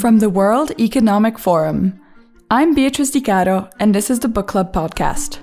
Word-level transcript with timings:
From 0.00 0.18
the 0.18 0.28
World 0.28 0.78
Economic 0.78 1.38
Forum, 1.38 1.98
I'm 2.50 2.74
Beatrice 2.74 3.12
Di 3.12 3.22
Caro, 3.22 3.70
and 3.80 3.94
this 3.94 4.10
is 4.10 4.20
the 4.20 4.28
Book 4.28 4.46
Club 4.46 4.70
podcast. 4.70 5.38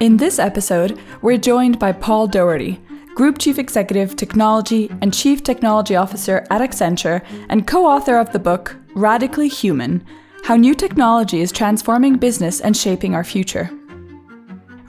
In 0.00 0.16
this 0.16 0.40
episode, 0.40 0.98
we're 1.22 1.38
joined 1.38 1.78
by 1.78 1.92
Paul 1.92 2.26
Daugherty, 2.26 2.80
Group 3.14 3.38
Chief 3.38 3.56
Executive 3.56 4.16
Technology 4.16 4.90
and 5.00 5.14
Chief 5.14 5.44
Technology 5.44 5.94
Officer 5.94 6.44
at 6.50 6.60
Accenture, 6.60 7.24
and 7.48 7.68
co 7.68 7.86
author 7.86 8.18
of 8.18 8.32
the 8.32 8.40
book 8.40 8.76
Radically 8.96 9.46
Human 9.46 10.04
How 10.42 10.56
New 10.56 10.74
Technology 10.74 11.40
is 11.40 11.52
Transforming 11.52 12.16
Business 12.16 12.60
and 12.60 12.76
Shaping 12.76 13.14
Our 13.14 13.22
Future. 13.24 13.70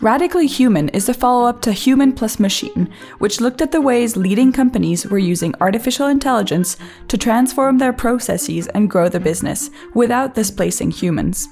Radically 0.01 0.47
Human 0.47 0.89
is 0.89 1.05
the 1.05 1.13
follow 1.13 1.47
up 1.47 1.61
to 1.61 1.71
Human 1.71 2.11
Plus 2.11 2.39
Machine, 2.39 2.89
which 3.19 3.39
looked 3.39 3.61
at 3.61 3.71
the 3.71 3.81
ways 3.81 4.17
leading 4.17 4.51
companies 4.51 5.05
were 5.05 5.19
using 5.19 5.53
artificial 5.61 6.07
intelligence 6.07 6.75
to 7.07 7.19
transform 7.19 7.77
their 7.77 7.93
processes 7.93 8.67
and 8.69 8.89
grow 8.89 9.09
the 9.09 9.19
business 9.19 9.69
without 9.93 10.33
displacing 10.33 10.89
humans. 10.89 11.49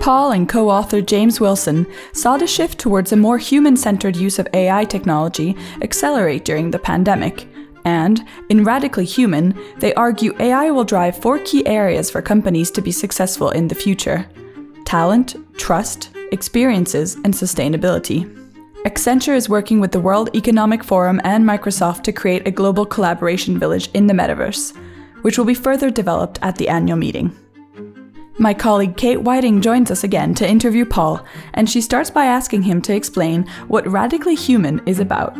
Paul 0.00 0.32
and 0.32 0.48
co 0.48 0.70
author 0.70 1.02
James 1.02 1.38
Wilson 1.38 1.86
saw 2.14 2.38
the 2.38 2.46
shift 2.46 2.78
towards 2.78 3.12
a 3.12 3.16
more 3.16 3.36
human 3.36 3.76
centered 3.76 4.16
use 4.16 4.38
of 4.38 4.48
AI 4.54 4.86
technology 4.86 5.58
accelerate 5.82 6.46
during 6.46 6.70
the 6.70 6.78
pandemic. 6.78 7.46
And, 7.84 8.26
in 8.48 8.64
Radically 8.64 9.04
Human, 9.04 9.54
they 9.76 9.92
argue 9.92 10.34
AI 10.40 10.70
will 10.70 10.84
drive 10.84 11.18
four 11.18 11.38
key 11.40 11.66
areas 11.66 12.10
for 12.10 12.22
companies 12.22 12.70
to 12.70 12.80
be 12.80 12.92
successful 12.92 13.50
in 13.50 13.68
the 13.68 13.74
future 13.74 14.26
talent, 14.86 15.34
trust, 15.58 16.15
experiences, 16.32 17.14
and 17.16 17.32
sustainability. 17.32 18.32
Accenture 18.84 19.34
is 19.34 19.48
working 19.48 19.80
with 19.80 19.92
the 19.92 20.00
World 20.00 20.30
Economic 20.34 20.84
Forum 20.84 21.20
and 21.24 21.44
Microsoft 21.44 22.02
to 22.04 22.12
create 22.12 22.46
a 22.46 22.52
global 22.52 22.86
collaboration 22.86 23.58
village 23.58 23.90
in 23.94 24.06
the 24.06 24.14
metaverse, 24.14 24.76
which 25.22 25.38
will 25.38 25.44
be 25.44 25.54
further 25.54 25.90
developed 25.90 26.38
at 26.42 26.56
the 26.56 26.68
annual 26.68 26.96
meeting. 26.96 27.36
My 28.38 28.52
colleague 28.52 28.96
Kate 28.96 29.22
Whiting 29.22 29.62
joins 29.62 29.90
us 29.90 30.04
again 30.04 30.34
to 30.34 30.48
interview 30.48 30.84
Paul, 30.84 31.24
and 31.54 31.68
she 31.68 31.80
starts 31.80 32.10
by 32.10 32.26
asking 32.26 32.62
him 32.62 32.82
to 32.82 32.94
explain 32.94 33.46
what 33.66 33.86
Radically 33.88 34.34
Human 34.34 34.86
is 34.86 35.00
about. 35.00 35.36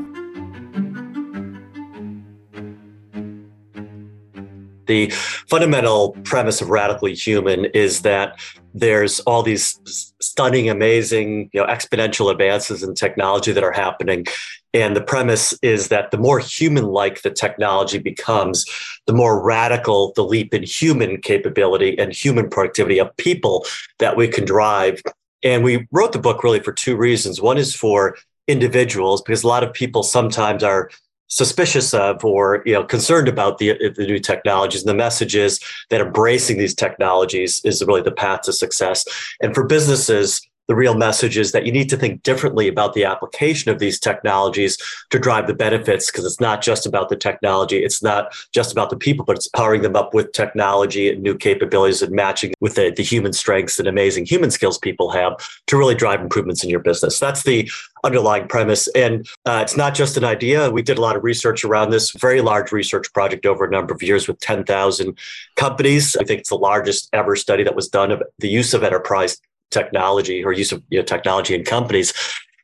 The 4.86 5.10
fundamental 5.10 6.12
premise 6.24 6.60
of 6.60 6.70
Radically 6.70 7.14
Human 7.14 7.66
is 7.66 8.02
that 8.02 8.40
there's 8.74 9.20
all 9.20 9.42
these 9.42 9.80
stunning, 10.20 10.68
amazing, 10.68 11.50
you 11.52 11.60
know, 11.60 11.66
exponential 11.66 12.30
advances 12.30 12.82
in 12.82 12.94
technology 12.94 13.52
that 13.52 13.64
are 13.64 13.72
happening. 13.72 14.26
And 14.74 14.94
the 14.94 15.00
premise 15.00 15.58
is 15.62 15.88
that 15.88 16.10
the 16.10 16.18
more 16.18 16.38
human 16.38 16.84
like 16.84 17.22
the 17.22 17.30
technology 17.30 17.98
becomes, 17.98 18.66
the 19.06 19.14
more 19.14 19.42
radical 19.42 20.12
the 20.14 20.24
leap 20.24 20.52
in 20.52 20.62
human 20.62 21.20
capability 21.22 21.98
and 21.98 22.12
human 22.12 22.50
productivity 22.50 22.98
of 22.98 23.16
people 23.16 23.64
that 23.98 24.16
we 24.16 24.28
can 24.28 24.44
drive. 24.44 25.02
And 25.42 25.64
we 25.64 25.86
wrote 25.90 26.12
the 26.12 26.18
book 26.18 26.44
really 26.44 26.60
for 26.60 26.72
two 26.72 26.96
reasons. 26.96 27.40
One 27.40 27.56
is 27.56 27.74
for 27.74 28.16
individuals, 28.46 29.22
because 29.22 29.42
a 29.42 29.48
lot 29.48 29.64
of 29.64 29.72
people 29.72 30.02
sometimes 30.02 30.62
are 30.62 30.90
suspicious 31.28 31.92
of 31.92 32.24
or 32.24 32.62
you 32.64 32.72
know 32.72 32.84
concerned 32.84 33.28
about 33.28 33.58
the, 33.58 33.76
the 33.96 34.06
new 34.06 34.18
technologies. 34.18 34.82
And 34.82 34.88
the 34.88 34.94
message 34.94 35.34
is 35.34 35.60
that 35.90 36.00
embracing 36.00 36.58
these 36.58 36.74
technologies 36.74 37.60
is 37.64 37.84
really 37.84 38.02
the 38.02 38.12
path 38.12 38.42
to 38.42 38.52
success. 38.52 39.04
And 39.40 39.54
for 39.54 39.64
businesses 39.64 40.40
the 40.68 40.74
real 40.74 40.94
message 40.94 41.36
is 41.36 41.52
that 41.52 41.66
you 41.66 41.72
need 41.72 41.88
to 41.88 41.96
think 41.96 42.22
differently 42.22 42.68
about 42.68 42.94
the 42.94 43.04
application 43.04 43.70
of 43.70 43.78
these 43.78 43.98
technologies 43.98 44.78
to 45.10 45.18
drive 45.18 45.46
the 45.46 45.54
benefits 45.54 46.10
because 46.10 46.24
it's 46.24 46.40
not 46.40 46.62
just 46.62 46.86
about 46.86 47.08
the 47.08 47.16
technology 47.16 47.78
it's 47.84 48.02
not 48.02 48.34
just 48.52 48.72
about 48.72 48.90
the 48.90 48.96
people 48.96 49.24
but 49.24 49.36
it's 49.36 49.48
powering 49.48 49.82
them 49.82 49.96
up 49.96 50.14
with 50.14 50.32
technology 50.32 51.10
and 51.10 51.22
new 51.22 51.36
capabilities 51.36 52.02
and 52.02 52.12
matching 52.12 52.52
with 52.60 52.74
the, 52.74 52.92
the 52.96 53.02
human 53.02 53.32
strengths 53.32 53.78
and 53.78 53.88
amazing 53.88 54.24
human 54.24 54.50
skills 54.50 54.78
people 54.78 55.10
have 55.10 55.36
to 55.66 55.76
really 55.76 55.94
drive 55.94 56.20
improvements 56.20 56.62
in 56.64 56.70
your 56.70 56.80
business. 56.80 57.18
That's 57.18 57.42
the 57.42 57.68
underlying 58.04 58.48
premise. 58.48 58.88
And 58.88 59.28
uh, 59.44 59.60
it's 59.62 59.76
not 59.76 59.94
just 59.94 60.16
an 60.16 60.24
idea. 60.24 60.70
We 60.70 60.82
did 60.82 60.98
a 60.98 61.00
lot 61.00 61.16
of 61.16 61.24
research 61.24 61.64
around 61.64 61.90
this 61.90 62.12
very 62.12 62.40
large 62.40 62.72
research 62.72 63.12
project 63.12 63.46
over 63.46 63.64
a 63.64 63.70
number 63.70 63.94
of 63.94 64.02
years 64.02 64.28
with 64.28 64.38
10,000 64.40 65.18
companies. 65.56 66.16
I 66.16 66.24
think 66.24 66.40
it's 66.40 66.50
the 66.50 66.56
largest 66.56 67.08
ever 67.12 67.36
study 67.36 67.64
that 67.64 67.74
was 67.74 67.88
done 67.88 68.12
of 68.12 68.22
the 68.38 68.48
use 68.48 68.74
of 68.74 68.82
enterprise 68.82 69.38
technology 69.70 70.44
or 70.44 70.52
use 70.52 70.72
of 70.72 70.82
you 70.90 70.98
know, 70.98 71.04
technology 71.04 71.54
in 71.54 71.64
companies. 71.64 72.12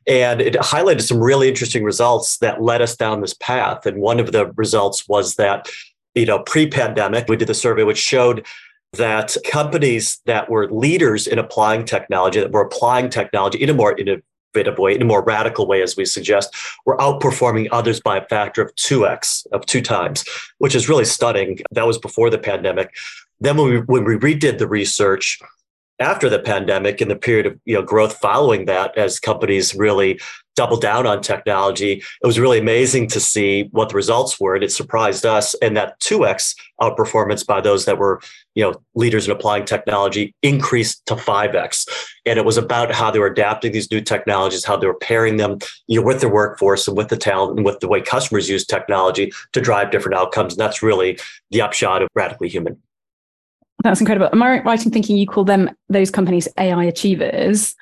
And 0.05 0.41
it 0.41 0.55
highlighted 0.55 1.01
some 1.01 1.19
really 1.19 1.47
interesting 1.47 1.83
results 1.83 2.37
that 2.39 2.61
led 2.61 2.81
us 2.81 2.95
down 2.95 3.21
this 3.21 3.33
path. 3.35 3.85
And 3.85 4.01
one 4.01 4.19
of 4.19 4.31
the 4.31 4.47
results 4.53 5.07
was 5.07 5.35
that, 5.35 5.67
you 6.13 6.25
know, 6.25 6.39
pre-pandemic, 6.39 7.27
we 7.29 7.37
did 7.37 7.47
the 7.47 7.53
survey 7.53 7.83
which 7.83 7.97
showed 7.97 8.45
that 8.93 9.35
companies 9.49 10.21
that 10.25 10.49
were 10.49 10.69
leaders 10.69 11.25
in 11.25 11.39
applying 11.39 11.85
technology, 11.85 12.39
that 12.39 12.51
were 12.51 12.61
applying 12.61 13.09
technology 13.09 13.57
in 13.57 13.69
a 13.69 13.73
more 13.73 13.97
innovative 13.97 14.77
way, 14.77 14.93
in 14.93 15.01
a 15.01 15.05
more 15.05 15.23
radical 15.23 15.67
way, 15.67 15.81
as 15.81 15.97
we 15.97 16.05
suggest, 16.05 16.55
were 16.85 16.97
outperforming 16.97 17.67
others 17.71 17.99
by 17.99 18.17
a 18.17 18.25
factor 18.25 18.61
of 18.61 18.75
2x, 18.75 19.47
of 19.51 19.65
two 19.65 19.81
times, 19.81 20.23
which 20.59 20.75
is 20.75 20.87
really 20.87 21.05
stunning. 21.05 21.59
That 21.71 21.87
was 21.87 21.97
before 21.97 22.29
the 22.29 22.37
pandemic. 22.37 22.93
Then 23.39 23.57
when 23.57 23.69
we, 23.69 23.79
when 23.79 24.03
we 24.03 24.15
redid 24.15 24.59
the 24.59 24.67
research, 24.67 25.39
after 25.99 26.29
the 26.29 26.39
pandemic 26.39 27.01
in 27.01 27.07
the 27.07 27.15
period 27.15 27.45
of 27.45 27.59
you 27.65 27.75
know 27.75 27.81
growth 27.81 28.17
following 28.17 28.65
that 28.65 28.97
as 28.97 29.19
companies 29.19 29.75
really 29.75 30.19
doubled 30.55 30.81
down 30.81 31.07
on 31.07 31.21
technology 31.21 31.93
it 31.93 32.27
was 32.27 32.39
really 32.39 32.59
amazing 32.59 33.07
to 33.07 33.19
see 33.19 33.69
what 33.71 33.89
the 33.89 33.95
results 33.95 34.39
were 34.39 34.55
and 34.55 34.63
it 34.63 34.71
surprised 34.71 35.25
us 35.25 35.55
and 35.61 35.75
that 35.77 35.99
2x 35.99 36.55
outperformance 36.81 37.45
by 37.45 37.61
those 37.61 37.85
that 37.85 37.97
were 37.97 38.19
you 38.55 38.63
know 38.63 38.73
leaders 38.95 39.25
in 39.25 39.31
applying 39.31 39.65
technology 39.65 40.33
increased 40.41 41.05
to 41.05 41.15
5x 41.15 41.87
and 42.25 42.39
it 42.39 42.45
was 42.45 42.57
about 42.57 42.91
how 42.91 43.11
they 43.11 43.19
were 43.19 43.27
adapting 43.27 43.71
these 43.71 43.91
new 43.91 44.01
technologies 44.01 44.65
how 44.65 44.77
they 44.77 44.87
were 44.87 44.93
pairing 44.95 45.37
them 45.37 45.57
you 45.87 45.99
know 45.99 46.05
with 46.05 46.21
their 46.21 46.33
workforce 46.33 46.87
and 46.87 46.97
with 46.97 47.09
the 47.09 47.17
talent 47.17 47.57
and 47.57 47.65
with 47.65 47.79
the 47.79 47.87
way 47.87 48.01
customers 48.01 48.49
use 48.49 48.65
technology 48.65 49.31
to 49.53 49.61
drive 49.61 49.91
different 49.91 50.17
outcomes 50.17 50.53
and 50.53 50.59
that's 50.59 50.83
really 50.83 51.19
the 51.51 51.61
upshot 51.61 52.01
of 52.01 52.09
radically 52.15 52.49
human 52.49 52.79
that's 53.83 53.99
incredible. 53.99 54.29
Am 54.31 54.43
I 54.43 54.61
right 54.61 54.85
in 54.85 54.91
thinking 54.91 55.17
you 55.17 55.27
call 55.27 55.43
them 55.43 55.69
those 55.89 56.11
companies 56.11 56.47
AI 56.57 56.85
achievers? 56.85 57.75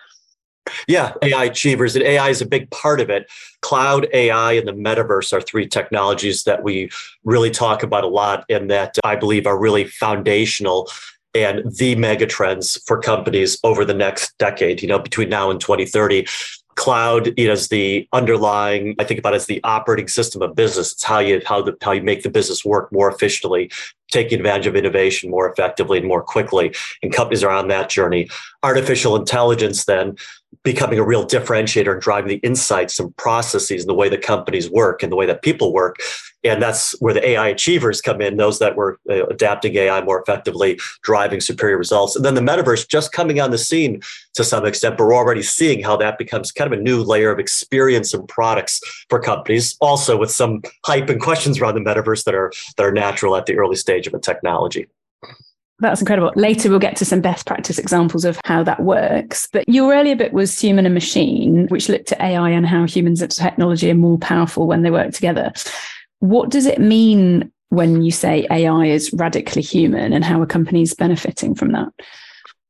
Yeah, 0.87 1.13
AI 1.21 1.45
achievers, 1.45 1.95
and 1.95 2.05
AI 2.05 2.29
is 2.29 2.41
a 2.41 2.45
big 2.45 2.69
part 2.69 3.01
of 3.01 3.09
it. 3.09 3.29
Cloud, 3.61 4.07
AI, 4.13 4.53
and 4.53 4.67
the 4.67 4.73
metaverse 4.73 5.33
are 5.33 5.41
three 5.41 5.67
technologies 5.67 6.43
that 6.43 6.63
we 6.63 6.89
really 7.23 7.49
talk 7.49 7.83
about 7.83 8.03
a 8.03 8.07
lot, 8.07 8.45
and 8.49 8.69
that 8.69 8.97
I 9.03 9.15
believe 9.15 9.47
are 9.47 9.57
really 9.57 9.85
foundational 9.85 10.89
and 11.33 11.63
the 11.77 11.95
mega 11.95 12.25
trends 12.25 12.81
for 12.85 12.99
companies 12.99 13.57
over 13.63 13.85
the 13.85 13.93
next 13.93 14.37
decade. 14.37 14.81
You 14.81 14.87
know, 14.87 14.99
between 14.99 15.29
now 15.29 15.49
and 15.49 15.59
2030, 15.59 16.27
cloud 16.75 17.37
you 17.37 17.47
know, 17.47 17.53
is 17.53 17.67
the 17.67 18.07
underlying 18.13 18.95
i 18.99 19.03
think 19.03 19.19
about 19.19 19.33
it 19.33 19.37
as 19.37 19.45
the 19.45 19.61
operating 19.63 20.07
system 20.07 20.41
of 20.41 20.55
business. 20.55 20.91
It's 20.93 21.03
how 21.03 21.19
you 21.19 21.41
how 21.45 21.61
the 21.61 21.75
how 21.81 21.91
you 21.91 22.01
make 22.01 22.23
the 22.23 22.29
business 22.29 22.63
work 22.65 22.91
more 22.91 23.11
efficiently 23.11 23.71
taking 24.11 24.39
advantage 24.39 24.67
of 24.67 24.75
innovation 24.75 25.29
more 25.29 25.49
effectively 25.49 25.97
and 25.97 26.07
more 26.07 26.21
quickly 26.21 26.73
and 27.01 27.13
companies 27.13 27.43
are 27.43 27.51
on 27.51 27.67
that 27.69 27.89
journey. 27.89 28.29
Artificial 28.63 29.15
intelligence 29.15 29.85
then 29.85 30.15
becoming 30.63 30.99
a 30.99 31.03
real 31.03 31.25
differentiator 31.25 31.91
and 31.91 32.01
driving 32.01 32.29
the 32.29 32.47
insights 32.47 32.99
and 32.99 33.15
processes 33.17 33.81
and 33.81 33.89
the 33.89 33.95
way 33.95 34.09
that 34.09 34.21
companies 34.21 34.69
work 34.69 35.01
and 35.01 35.11
the 35.11 35.15
way 35.15 35.25
that 35.25 35.41
people 35.41 35.73
work. 35.73 35.97
And 36.43 36.61
that's 36.61 36.99
where 36.99 37.13
the 37.13 37.27
AI 37.29 37.47
achievers 37.49 38.01
come 38.01 38.19
in, 38.19 38.37
those 38.37 38.59
that 38.59 38.75
were 38.75 38.99
uh, 39.09 39.25
adapting 39.27 39.75
AI 39.75 40.01
more 40.01 40.21
effectively, 40.21 40.79
driving 41.03 41.39
superior 41.39 41.77
results. 41.77 42.15
And 42.15 42.25
then 42.25 42.33
the 42.33 42.41
metaverse 42.41 42.87
just 42.87 43.11
coming 43.11 43.39
on 43.39 43.51
the 43.51 43.57
scene 43.57 44.01
to 44.33 44.43
some 44.43 44.65
extent, 44.65 44.97
but 44.97 45.05
we're 45.05 45.15
already 45.15 45.43
seeing 45.43 45.83
how 45.83 45.97
that 45.97 46.17
becomes 46.17 46.51
kind 46.51 46.71
of 46.71 46.79
a 46.79 46.81
new 46.81 47.03
layer 47.03 47.31
of 47.31 47.39
experience 47.39 48.13
and 48.13 48.27
products 48.27 48.81
for 49.09 49.19
companies, 49.19 49.77
also 49.81 50.17
with 50.17 50.31
some 50.31 50.61
hype 50.85 51.09
and 51.09 51.21
questions 51.21 51.59
around 51.59 51.75
the 51.75 51.81
metaverse 51.81 52.23
that 52.23 52.35
are 52.35 52.51
that 52.77 52.85
are 52.85 52.91
natural 52.91 53.35
at 53.35 53.45
the 53.45 53.55
early 53.57 53.75
stage 53.75 54.07
of 54.07 54.13
a 54.13 54.19
technology. 54.19 54.87
That's 55.81 55.99
incredible. 55.99 56.31
Later, 56.35 56.69
we'll 56.69 56.77
get 56.77 56.95
to 56.97 57.05
some 57.05 57.21
best 57.21 57.47
practice 57.47 57.79
examples 57.79 58.23
of 58.23 58.39
how 58.45 58.61
that 58.63 58.83
works. 58.83 59.47
But 59.51 59.67
your 59.67 59.93
earlier 59.93 60.15
bit 60.15 60.31
was 60.31 60.57
Human 60.59 60.85
and 60.85 60.93
Machine, 60.93 61.67
which 61.69 61.89
looked 61.89 62.11
at 62.11 62.21
AI 62.21 62.51
and 62.51 62.67
how 62.67 62.85
humans 62.85 63.19
and 63.19 63.31
technology 63.31 63.89
are 63.89 63.95
more 63.95 64.19
powerful 64.19 64.67
when 64.67 64.83
they 64.83 64.91
work 64.91 65.11
together. 65.11 65.51
What 66.19 66.51
does 66.51 66.67
it 66.67 66.79
mean 66.79 67.51
when 67.69 68.03
you 68.03 68.11
say 68.11 68.45
AI 68.51 68.85
is 68.85 69.11
radically 69.11 69.63
human 69.63 70.13
and 70.13 70.23
how 70.23 70.39
are 70.39 70.45
companies 70.45 70.93
benefiting 70.93 71.55
from 71.55 71.71
that? 71.71 71.89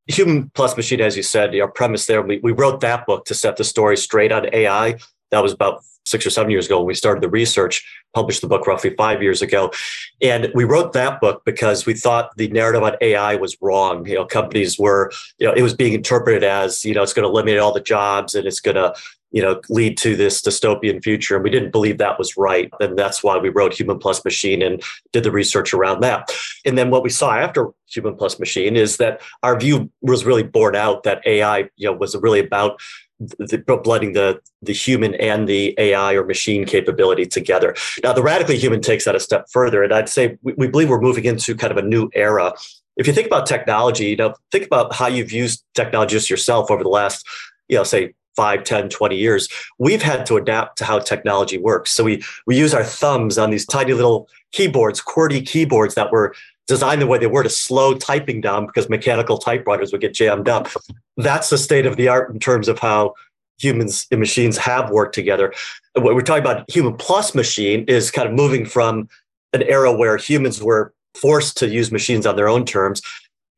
Human 0.07 0.49
plus 0.51 0.77
machine, 0.77 1.01
as 1.01 1.17
you 1.17 1.23
said, 1.23 1.53
our 1.59 1.67
premise 1.67 2.05
there, 2.05 2.21
we, 2.21 2.39
we 2.39 2.53
wrote 2.53 2.79
that 2.79 3.05
book 3.05 3.25
to 3.25 3.33
set 3.33 3.57
the 3.57 3.65
story 3.65 3.97
straight 3.97 4.31
on 4.31 4.47
AI. 4.53 4.97
That 5.31 5.43
was 5.43 5.53
about 5.53 5.83
six 6.05 6.25
or 6.25 6.29
seven 6.29 6.51
years 6.51 6.65
ago 6.65 6.79
when 6.79 6.87
we 6.87 6.93
started 6.93 7.21
the 7.21 7.29
research, 7.29 7.85
published 8.13 8.41
the 8.41 8.47
book 8.47 8.67
roughly 8.67 8.93
five 8.95 9.21
years 9.21 9.41
ago. 9.41 9.71
And 10.21 10.51
we 10.55 10.63
wrote 10.63 10.93
that 10.93 11.21
book 11.21 11.43
because 11.45 11.85
we 11.85 11.93
thought 11.93 12.35
the 12.37 12.47
narrative 12.49 12.83
on 12.83 12.95
AI 13.01 13.35
was 13.35 13.55
wrong. 13.61 14.05
You 14.07 14.15
know, 14.15 14.25
companies 14.25 14.79
were, 14.79 15.11
you 15.37 15.47
know, 15.47 15.53
it 15.53 15.61
was 15.61 15.73
being 15.73 15.93
interpreted 15.93 16.43
as, 16.43 16.83
you 16.83 16.93
know, 16.93 17.03
it's 17.03 17.13
going 17.13 17.23
to 17.23 17.29
eliminate 17.29 17.59
all 17.59 17.73
the 17.73 17.81
jobs 17.81 18.35
and 18.35 18.47
it's 18.47 18.59
going 18.59 18.75
to 18.75 18.93
you 19.31 19.41
know, 19.41 19.61
lead 19.69 19.97
to 19.97 20.15
this 20.15 20.41
dystopian 20.41 21.01
future. 21.01 21.35
And 21.35 21.43
we 21.43 21.49
didn't 21.49 21.71
believe 21.71 21.97
that 21.97 22.19
was 22.19 22.35
right. 22.35 22.69
And 22.79 22.97
that's 22.97 23.23
why 23.23 23.37
we 23.37 23.49
wrote 23.49 23.73
Human 23.73 23.97
Plus 23.97 24.23
Machine 24.25 24.61
and 24.61 24.83
did 25.13 25.23
the 25.23 25.31
research 25.31 25.73
around 25.73 26.01
that. 26.01 26.29
And 26.65 26.77
then 26.77 26.89
what 26.89 27.03
we 27.03 27.09
saw 27.09 27.31
after 27.31 27.69
Human 27.89 28.15
Plus 28.15 28.39
Machine 28.39 28.75
is 28.75 28.97
that 28.97 29.21
our 29.41 29.57
view 29.57 29.89
was 30.01 30.25
really 30.25 30.43
borne 30.43 30.75
out 30.75 31.03
that 31.03 31.25
AI, 31.25 31.69
you 31.77 31.89
know, 31.89 31.93
was 31.93 32.15
really 32.17 32.41
about 32.41 32.81
the, 33.38 33.81
blending 33.83 34.13
the 34.13 34.41
the 34.62 34.73
human 34.73 35.15
and 35.15 35.47
the 35.47 35.75
AI 35.77 36.13
or 36.13 36.25
machine 36.25 36.65
capability 36.65 37.25
together. 37.25 37.75
Now, 38.03 38.13
the 38.13 38.23
radically 38.23 38.57
human 38.57 38.81
takes 38.81 39.06
that 39.06 39.15
a 39.15 39.19
step 39.19 39.47
further, 39.51 39.83
and 39.83 39.94
I'd 39.94 40.09
say 40.09 40.38
we, 40.41 40.53
we 40.53 40.68
believe 40.68 40.89
we're 40.89 41.01
moving 41.01 41.25
into 41.25 41.56
kind 41.56 41.71
of 41.71 41.77
a 41.77 41.81
new 41.81 42.09
era. 42.13 42.53
If 42.97 43.07
you 43.07 43.13
think 43.13 43.27
about 43.27 43.45
technology, 43.45 44.06
you 44.06 44.15
know, 44.15 44.33
think 44.51 44.65
about 44.65 44.94
how 44.94 45.07
you've 45.07 45.31
used 45.31 45.63
technology 45.75 46.15
just 46.15 46.29
yourself 46.29 46.69
over 46.69 46.83
the 46.83 46.89
last, 46.89 47.25
you 47.68 47.77
know, 47.77 47.83
say 47.83 48.13
5 48.38 48.63
10 48.63 48.88
20 48.88 49.18
years 49.18 49.50
we've 49.77 50.01
had 50.01 50.25
to 50.25 50.38
adapt 50.38 50.77
to 50.77 50.85
how 50.85 51.00
technology 51.00 51.57
works 51.57 51.91
so 51.91 52.01
we 52.01 52.24
we 52.47 52.57
use 52.57 52.74
our 52.74 52.83
thumbs 52.83 53.38
on 53.38 53.50
these 53.50 53.65
tiny 53.65 53.91
little 53.91 54.29
keyboards 54.53 55.01
qwerty 55.01 55.45
keyboards 55.45 55.95
that 55.95 56.13
were 56.13 56.33
designed 56.71 57.01
the 57.01 57.07
way 57.07 57.18
they 57.18 57.27
were 57.27 57.44
to 57.44 57.50
slow 57.50 57.94
typing 57.94 58.39
down 58.39 58.65
because 58.65 58.88
mechanical 58.88 59.38
typewriters 59.38 59.91
would 59.91 60.00
get 60.00 60.13
jammed 60.13 60.47
up. 60.47 60.69
That's 61.18 61.50
the 61.50 61.57
state 61.57 61.85
of 61.85 61.97
the 61.97 62.07
art 62.07 62.31
in 62.31 62.39
terms 62.39 62.69
of 62.69 62.79
how 62.79 63.15
humans 63.59 64.07
and 64.09 64.21
machines 64.21 64.57
have 64.57 64.89
worked 64.89 65.13
together. 65.13 65.53
What 65.95 66.15
we're 66.15 66.21
talking 66.21 66.44
about 66.44 66.71
human 66.71 66.95
plus 66.95 67.35
machine 67.35 67.83
is 67.89 68.09
kind 68.09 68.25
of 68.25 68.33
moving 68.33 68.65
from 68.65 69.09
an 69.51 69.63
era 69.63 69.91
where 69.91 70.15
humans 70.15 70.63
were 70.63 70.94
forced 71.13 71.57
to 71.57 71.68
use 71.68 71.91
machines 71.91 72.25
on 72.25 72.38
their 72.38 72.47
own 72.47 72.63
terms 72.63 73.01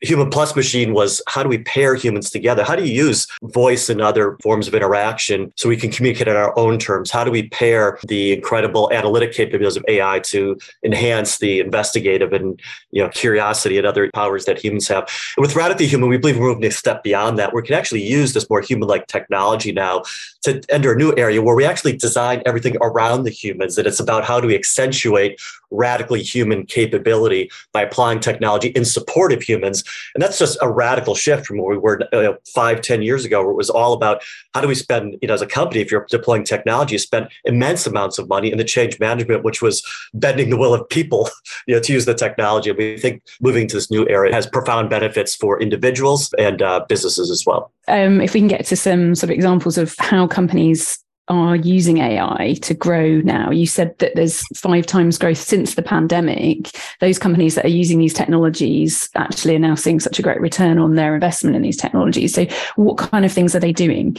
Human 0.04 0.30
Plus 0.30 0.54
Machine 0.54 0.94
was 0.94 1.22
how 1.28 1.44
do 1.44 1.50
we 1.50 1.60
pair 1.60 1.96
humans 1.96 2.30
together? 2.30 2.64
How 2.64 2.76
do 2.76 2.86
you 2.86 2.94
use 2.94 3.26
voice 3.44 3.90
and 3.90 4.02
other 4.02 4.38
forms 4.44 4.68
of 4.68 4.76
interaction 4.76 5.54
so 5.56 5.70
we 5.70 5.78
can 5.78 5.92
communicate 5.92 6.28
in 6.28 6.36
our 6.36 6.58
own 6.60 6.78
terms? 6.78 7.10
How 7.10 7.24
do 7.24 7.32
we 7.32 7.48
pair 7.50 7.98
the 8.06 8.34
incredible 8.34 8.92
analytic 8.92 9.32
capabilities 9.32 9.78
of 9.78 9.86
AI 9.88 10.20
to 10.20 10.58
enhance 10.84 11.38
the 11.38 11.62
investigative 11.62 12.34
and 12.34 12.62
you 12.92 13.02
know 13.02 13.08
curiosity 13.10 13.78
and 13.78 13.88
other 13.88 14.12
powers 14.14 14.44
that 14.44 14.62
humans 14.62 14.90
have? 14.90 15.10
And 15.38 15.42
with 15.42 15.56
Radically 15.56 15.88
Human, 15.88 16.10
we 16.10 16.18
believe 16.18 16.38
we're 16.38 16.50
moving 16.50 16.66
a 16.66 16.72
step 16.72 17.02
beyond 17.02 17.40
that. 17.40 17.54
We 17.54 17.62
can 17.62 17.76
actually 17.76 18.04
use 18.04 18.34
this 18.34 18.50
more 18.50 18.60
human-like 18.60 19.08
technology 19.08 19.72
now 19.72 20.04
to 20.42 20.62
enter 20.68 20.92
a 20.92 20.98
new 20.98 21.14
area 21.16 21.42
where 21.42 21.56
we 21.56 21.64
actually 21.64 21.96
design 21.96 22.44
everything 22.46 22.76
around 22.82 23.24
the 23.24 23.30
humans. 23.30 23.78
And 23.78 23.88
it's 23.88 24.02
about 24.02 24.26
how 24.26 24.42
do 24.42 24.48
we 24.48 24.56
accentuate 24.56 25.40
radically 25.74 26.22
human 26.22 26.66
capability 26.66 27.52
by 27.74 27.82
applying 27.82 28.20
technology 28.20 28.70
in 28.70 28.86
support 28.86 29.34
of 29.34 29.42
humans 29.42 29.84
and 30.16 30.22
that's 30.22 30.38
just 30.38 30.58
a 30.62 30.70
radical 30.70 31.16
shift 31.16 31.46
from 31.46 31.58
where 31.58 31.70
we 31.70 31.78
were 31.78 32.02
uh, 32.14 32.34
five, 32.54 32.82
ten 32.82 33.02
years 33.02 33.26
ago, 33.26 33.42
where 33.42 33.52
it 33.52 33.56
was 33.56 33.70
all 33.70 33.94
about 33.94 34.24
how 34.54 34.62
do 34.62 34.68
we 34.68 34.76
spend, 34.76 35.18
you 35.22 35.28
know, 35.28 35.34
as 35.34 35.42
a 35.42 35.48
company, 35.48 35.82
if 35.82 35.92
you're 35.92 36.06
deploying 36.10 36.44
technology, 36.44 36.94
you 36.94 37.00
spend 37.00 37.30
immense 37.46 37.88
amounts 37.88 38.18
of 38.18 38.28
money 38.28 38.52
in 38.52 38.58
the 38.58 38.64
change 38.64 39.00
management, 39.00 39.44
which 39.44 39.62
was 39.62 39.84
bending 40.14 40.50
the 40.50 40.58
will 40.58 40.74
of 40.74 40.88
people, 40.90 41.30
you 41.68 41.76
know, 41.76 41.82
to 41.82 41.94
use 41.94 42.06
the 42.06 42.14
technology. 42.14 42.70
And 42.70 42.78
we 42.78 42.98
think 42.98 43.24
moving 43.42 43.68
to 43.68 43.76
this 43.76 43.90
new 43.90 44.08
era 44.08 44.34
has 44.34 44.46
profound 44.46 44.90
benefits 44.90 45.36
for 45.36 45.62
individuals 45.62 46.34
and 46.38 46.62
uh, 46.62 46.86
businesses 46.88 47.32
as 47.32 47.46
well. 47.46 47.72
Um, 47.88 48.22
if 48.22 48.34
we 48.34 48.40
can 48.40 48.48
get 48.48 48.66
to 48.68 48.76
some 48.76 49.16
sort 49.16 49.30
of 49.30 49.36
examples 49.36 49.78
of 49.78 49.96
how 50.00 50.28
companies 50.28 51.04
are 51.30 51.56
using 51.56 52.00
AI 52.00 52.56
to 52.62 52.74
grow 52.74 53.22
now. 53.22 53.50
You 53.50 53.66
said 53.66 53.98
that 54.00 54.16
there's 54.16 54.42
five 54.56 54.86
times 54.86 55.18
growth 55.18 55.38
since 55.38 55.76
the 55.76 55.82
pandemic. 55.82 56.72
Those 57.00 57.18
companies 57.18 57.56
that 57.56 57.66
are 57.66 57.70
using 57.70 58.00
these 58.00 58.14
technologies 58.14 59.10
actually 59.16 59.56
are 59.56 59.60
now 59.60 59.76
seeing 59.76 60.00
such 60.00 60.20
a 60.20 60.22
great 60.22 60.42
return 60.42 60.80
on 60.80 60.96
their 60.96 61.14
investment 61.14 61.56
in 61.56 61.62
these 61.62 61.78
technologies. 61.78 62.34
So, 62.34 62.46
what 62.76 62.98
kind 62.98 63.24
of 63.24 63.32
things 63.32 63.56
are 63.56 63.60
they 63.60 63.72
doing? 63.72 64.18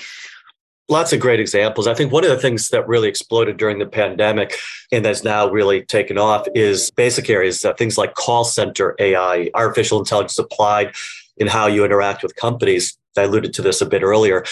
Lots 0.88 1.14
of 1.14 1.20
great 1.20 1.40
examples. 1.40 1.86
I 1.86 1.94
think 1.94 2.12
one 2.12 2.24
of 2.24 2.30
the 2.30 2.38
things 2.38 2.68
that 2.68 2.86
really 2.86 3.08
exploded 3.08 3.56
during 3.56 3.78
the 3.78 3.86
pandemic 3.86 4.54
and 4.92 5.02
that's 5.02 5.24
now 5.24 5.48
really 5.48 5.82
taken 5.82 6.18
off 6.18 6.46
is 6.54 6.90
basic 6.90 7.30
areas, 7.30 7.64
uh, 7.64 7.72
things 7.74 7.96
like 7.96 8.14
call 8.14 8.44
center 8.44 8.94
AI, 8.98 9.50
artificial 9.54 9.98
intelligence 9.98 10.38
applied 10.38 10.94
in 11.38 11.46
how 11.46 11.66
you 11.66 11.86
interact 11.86 12.22
with 12.22 12.36
companies. 12.36 12.98
I 13.16 13.22
alluded 13.22 13.54
to 13.54 13.62
this 13.62 13.80
a 13.80 13.86
bit 13.86 14.02
earlier. 14.02 14.44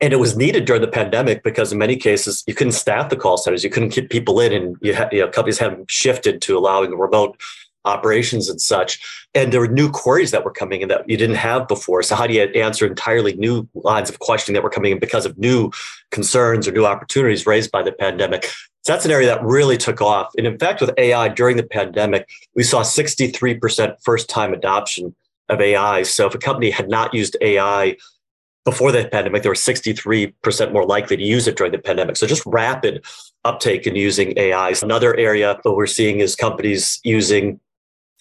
And 0.00 0.12
it 0.12 0.16
was 0.16 0.36
needed 0.36 0.64
during 0.64 0.80
the 0.80 0.88
pandemic 0.88 1.42
because 1.42 1.72
in 1.72 1.78
many 1.78 1.96
cases 1.96 2.42
you 2.46 2.54
couldn't 2.54 2.72
staff 2.72 3.10
the 3.10 3.16
call 3.16 3.36
centers, 3.36 3.62
you 3.62 3.70
couldn't 3.70 3.92
get 3.92 4.08
people 4.08 4.40
in, 4.40 4.52
and 4.52 4.76
you, 4.80 4.94
had, 4.94 5.12
you 5.12 5.20
know 5.20 5.28
companies 5.28 5.58
have 5.58 5.78
shifted 5.88 6.40
to 6.42 6.56
allowing 6.56 6.96
remote 6.96 7.38
operations 7.84 8.48
and 8.48 8.60
such. 8.60 9.00
And 9.34 9.52
there 9.52 9.60
were 9.60 9.68
new 9.68 9.90
queries 9.90 10.32
that 10.32 10.44
were 10.44 10.52
coming 10.52 10.82
in 10.82 10.88
that 10.88 11.08
you 11.08 11.16
didn't 11.16 11.36
have 11.36 11.68
before. 11.68 12.02
So 12.02 12.14
how 12.14 12.26
do 12.26 12.34
you 12.34 12.42
answer 12.42 12.86
entirely 12.86 13.34
new 13.34 13.68
lines 13.74 14.10
of 14.10 14.18
questioning 14.18 14.54
that 14.54 14.62
were 14.62 14.70
coming 14.70 14.92
in 14.92 14.98
because 14.98 15.24
of 15.24 15.38
new 15.38 15.70
concerns 16.10 16.68
or 16.68 16.72
new 16.72 16.84
opportunities 16.84 17.46
raised 17.46 17.70
by 17.70 17.82
the 17.82 17.92
pandemic? 17.92 18.44
So 18.82 18.92
that's 18.92 19.04
an 19.04 19.10
area 19.10 19.28
that 19.28 19.42
really 19.42 19.76
took 19.76 20.00
off. 20.00 20.32
And 20.36 20.46
in 20.46 20.58
fact, 20.58 20.80
with 20.80 20.90
AI 20.96 21.28
during 21.28 21.56
the 21.56 21.62
pandemic, 21.62 22.28
we 22.54 22.62
saw 22.62 22.82
63% 22.82 23.96
first 24.02 24.28
time 24.28 24.52
adoption 24.52 25.14
of 25.48 25.60
AI. 25.60 26.02
So 26.02 26.26
if 26.26 26.34
a 26.34 26.38
company 26.38 26.70
had 26.70 26.88
not 26.88 27.12
used 27.12 27.36
AI 27.40 27.96
before 28.64 28.92
the 28.92 29.08
pandemic, 29.08 29.42
they 29.42 29.48
were 29.48 29.54
63% 29.54 30.72
more 30.72 30.84
likely 30.84 31.16
to 31.16 31.22
use 31.22 31.46
it 31.46 31.56
during 31.56 31.72
the 31.72 31.78
pandemic. 31.78 32.16
So 32.16 32.26
just 32.26 32.44
rapid 32.44 33.04
uptake 33.44 33.86
in 33.86 33.96
using 33.96 34.34
AI. 34.36 34.74
Another 34.82 35.16
area 35.16 35.58
that 35.62 35.72
we're 35.72 35.86
seeing 35.86 36.20
is 36.20 36.36
companies 36.36 37.00
using 37.02 37.60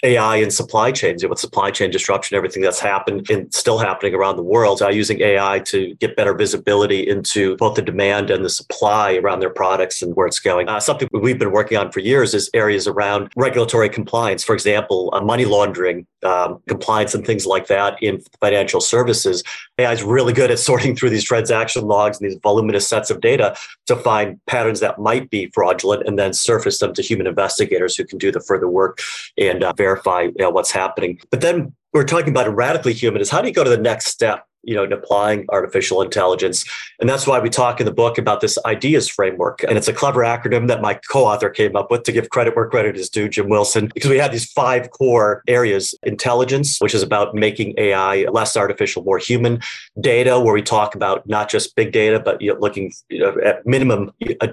AI 0.04 0.38
and 0.38 0.54
supply 0.54 0.92
chains, 0.92 1.26
with 1.26 1.40
supply 1.40 1.72
chain 1.72 1.92
disruption, 1.92 2.38
everything 2.38 2.64
that's 2.64 2.80
happened 2.80 3.30
and 3.30 3.54
still 3.54 3.78
happening 3.78 4.14
around 4.14 4.38
the 4.38 4.44
world, 4.44 4.82
uh, 4.82 4.88
using 4.88 5.22
AI 5.22 5.60
to 5.60 5.94
get 5.96 6.16
better 6.16 6.34
visibility 6.34 7.08
into 7.08 7.58
both 7.58 7.76
the 7.76 7.82
demand 7.82 8.30
and 8.30 8.46
the 8.46 8.50
supply 8.50 9.16
around 9.16 9.42
their 9.42 9.50
products 9.50 10.02
and 10.02 10.16
where 10.16 10.28
it's 10.28 10.40
going. 10.40 10.70
Uh, 10.70 10.80
something 10.80 11.10
we've 11.12 11.40
been 11.40 11.52
working 11.52 11.78
on 11.78 11.92
for 11.92 12.00
years 12.00 12.34
is 12.34 12.50
areas 12.54 12.88
around 12.88 13.30
regulatory 13.36 13.90
compliance. 13.90 14.44
For 14.44 14.54
example, 14.54 15.10
uh, 15.14 15.22
money 15.22 15.46
laundering 15.46 16.08
um, 16.24 16.62
compliance 16.68 17.14
and 17.14 17.26
things 17.26 17.46
like 17.46 17.68
that 17.68 18.02
in 18.02 18.22
financial 18.40 18.82
services. 18.82 19.44
AI 19.78 19.92
is 19.92 20.04
really 20.04 20.34
good 20.34 20.52
at 20.52 20.60
sorting 20.70 20.96
through 20.96 21.10
these 21.10 21.24
transaction 21.24 21.84
logs 21.84 22.20
and 22.20 22.30
these 22.30 22.40
voluminous 22.42 22.88
sets 22.88 23.10
of 23.10 23.20
data 23.20 23.56
to 23.88 23.96
find 23.98 24.40
patterns 24.46 24.80
that 24.80 25.00
might 25.00 25.30
be 25.30 25.50
fraudulent 25.54 26.08
and 26.08 26.18
then 26.18 26.34
surface 26.34 26.80
them 26.80 26.94
to 26.94 27.02
human 27.02 27.28
investigators 27.28 27.96
who 27.96 28.06
can 28.06 28.18
do 28.18 28.32
the 28.32 28.40
further 28.40 28.70
work 28.70 29.00
and 29.38 29.64
uh, 29.64 29.74
verify 29.76 29.89
you 29.96 30.34
know, 30.40 30.50
what's 30.50 30.72
happening. 30.72 31.20
But 31.32 31.42
then 31.42 31.76
we're 31.94 32.04
talking 32.04 32.30
about 32.30 32.48
a 32.48 32.52
radically 32.52 32.94
human 32.94 33.22
is 33.22 33.30
how 33.30 33.42
do 33.42 33.48
you 33.48 33.54
go 33.54 33.64
to 33.64 33.70
the 33.70 33.78
next 33.78 34.08
step 34.08 34.46
you 34.64 34.76
know, 34.76 34.84
in 34.84 34.94
applying 34.94 35.46
artificial 35.50 36.02
intelligence. 36.02 36.66
And 37.00 37.10
that's 37.10 37.26
why 37.26 37.40
we 37.40 37.50
talk 37.50 37.80
in 37.80 37.86
the 37.86 37.94
book 37.94 38.18
about 38.18 38.42
this 38.42 38.58
ideas 38.66 39.08
framework. 39.08 39.64
And 39.64 39.78
it's 39.78 39.88
a 39.88 39.94
clever 39.94 40.22
acronym 40.22 40.68
that 40.68 40.82
my 40.82 40.96
co-author 41.10 41.50
came 41.50 41.76
up 41.76 41.90
with 41.90 42.04
to 42.04 42.12
give 42.12 42.30
credit 42.30 42.56
where 42.56 42.68
credit 42.68 42.98
is 42.98 43.10
due, 43.10 43.30
Jim 43.30 43.50
Wilson, 43.50 43.92
because 43.94 44.10
we 44.10 44.18
have 44.18 44.32
these 44.32 44.52
five 44.52 44.92
core 44.92 45.44
areas. 45.48 45.96
Intelligence, 46.04 46.80
which 46.80 46.94
is 46.94 47.04
about 47.04 47.34
making 47.34 47.74
AI 47.78 48.24
less 48.32 48.58
artificial, 48.58 49.04
more 49.04 49.18
human. 49.18 49.62
Data, 50.00 50.40
where 50.40 50.54
we 50.54 50.62
talk 50.62 50.96
about 50.96 51.28
not 51.28 51.50
just 51.50 51.76
big 51.76 51.92
data, 51.92 52.20
but 52.20 52.42
you 52.42 52.54
know, 52.54 52.60
looking 52.60 52.92
you 53.10 53.20
know, 53.20 53.36
at 53.44 53.66
minimum 53.66 54.12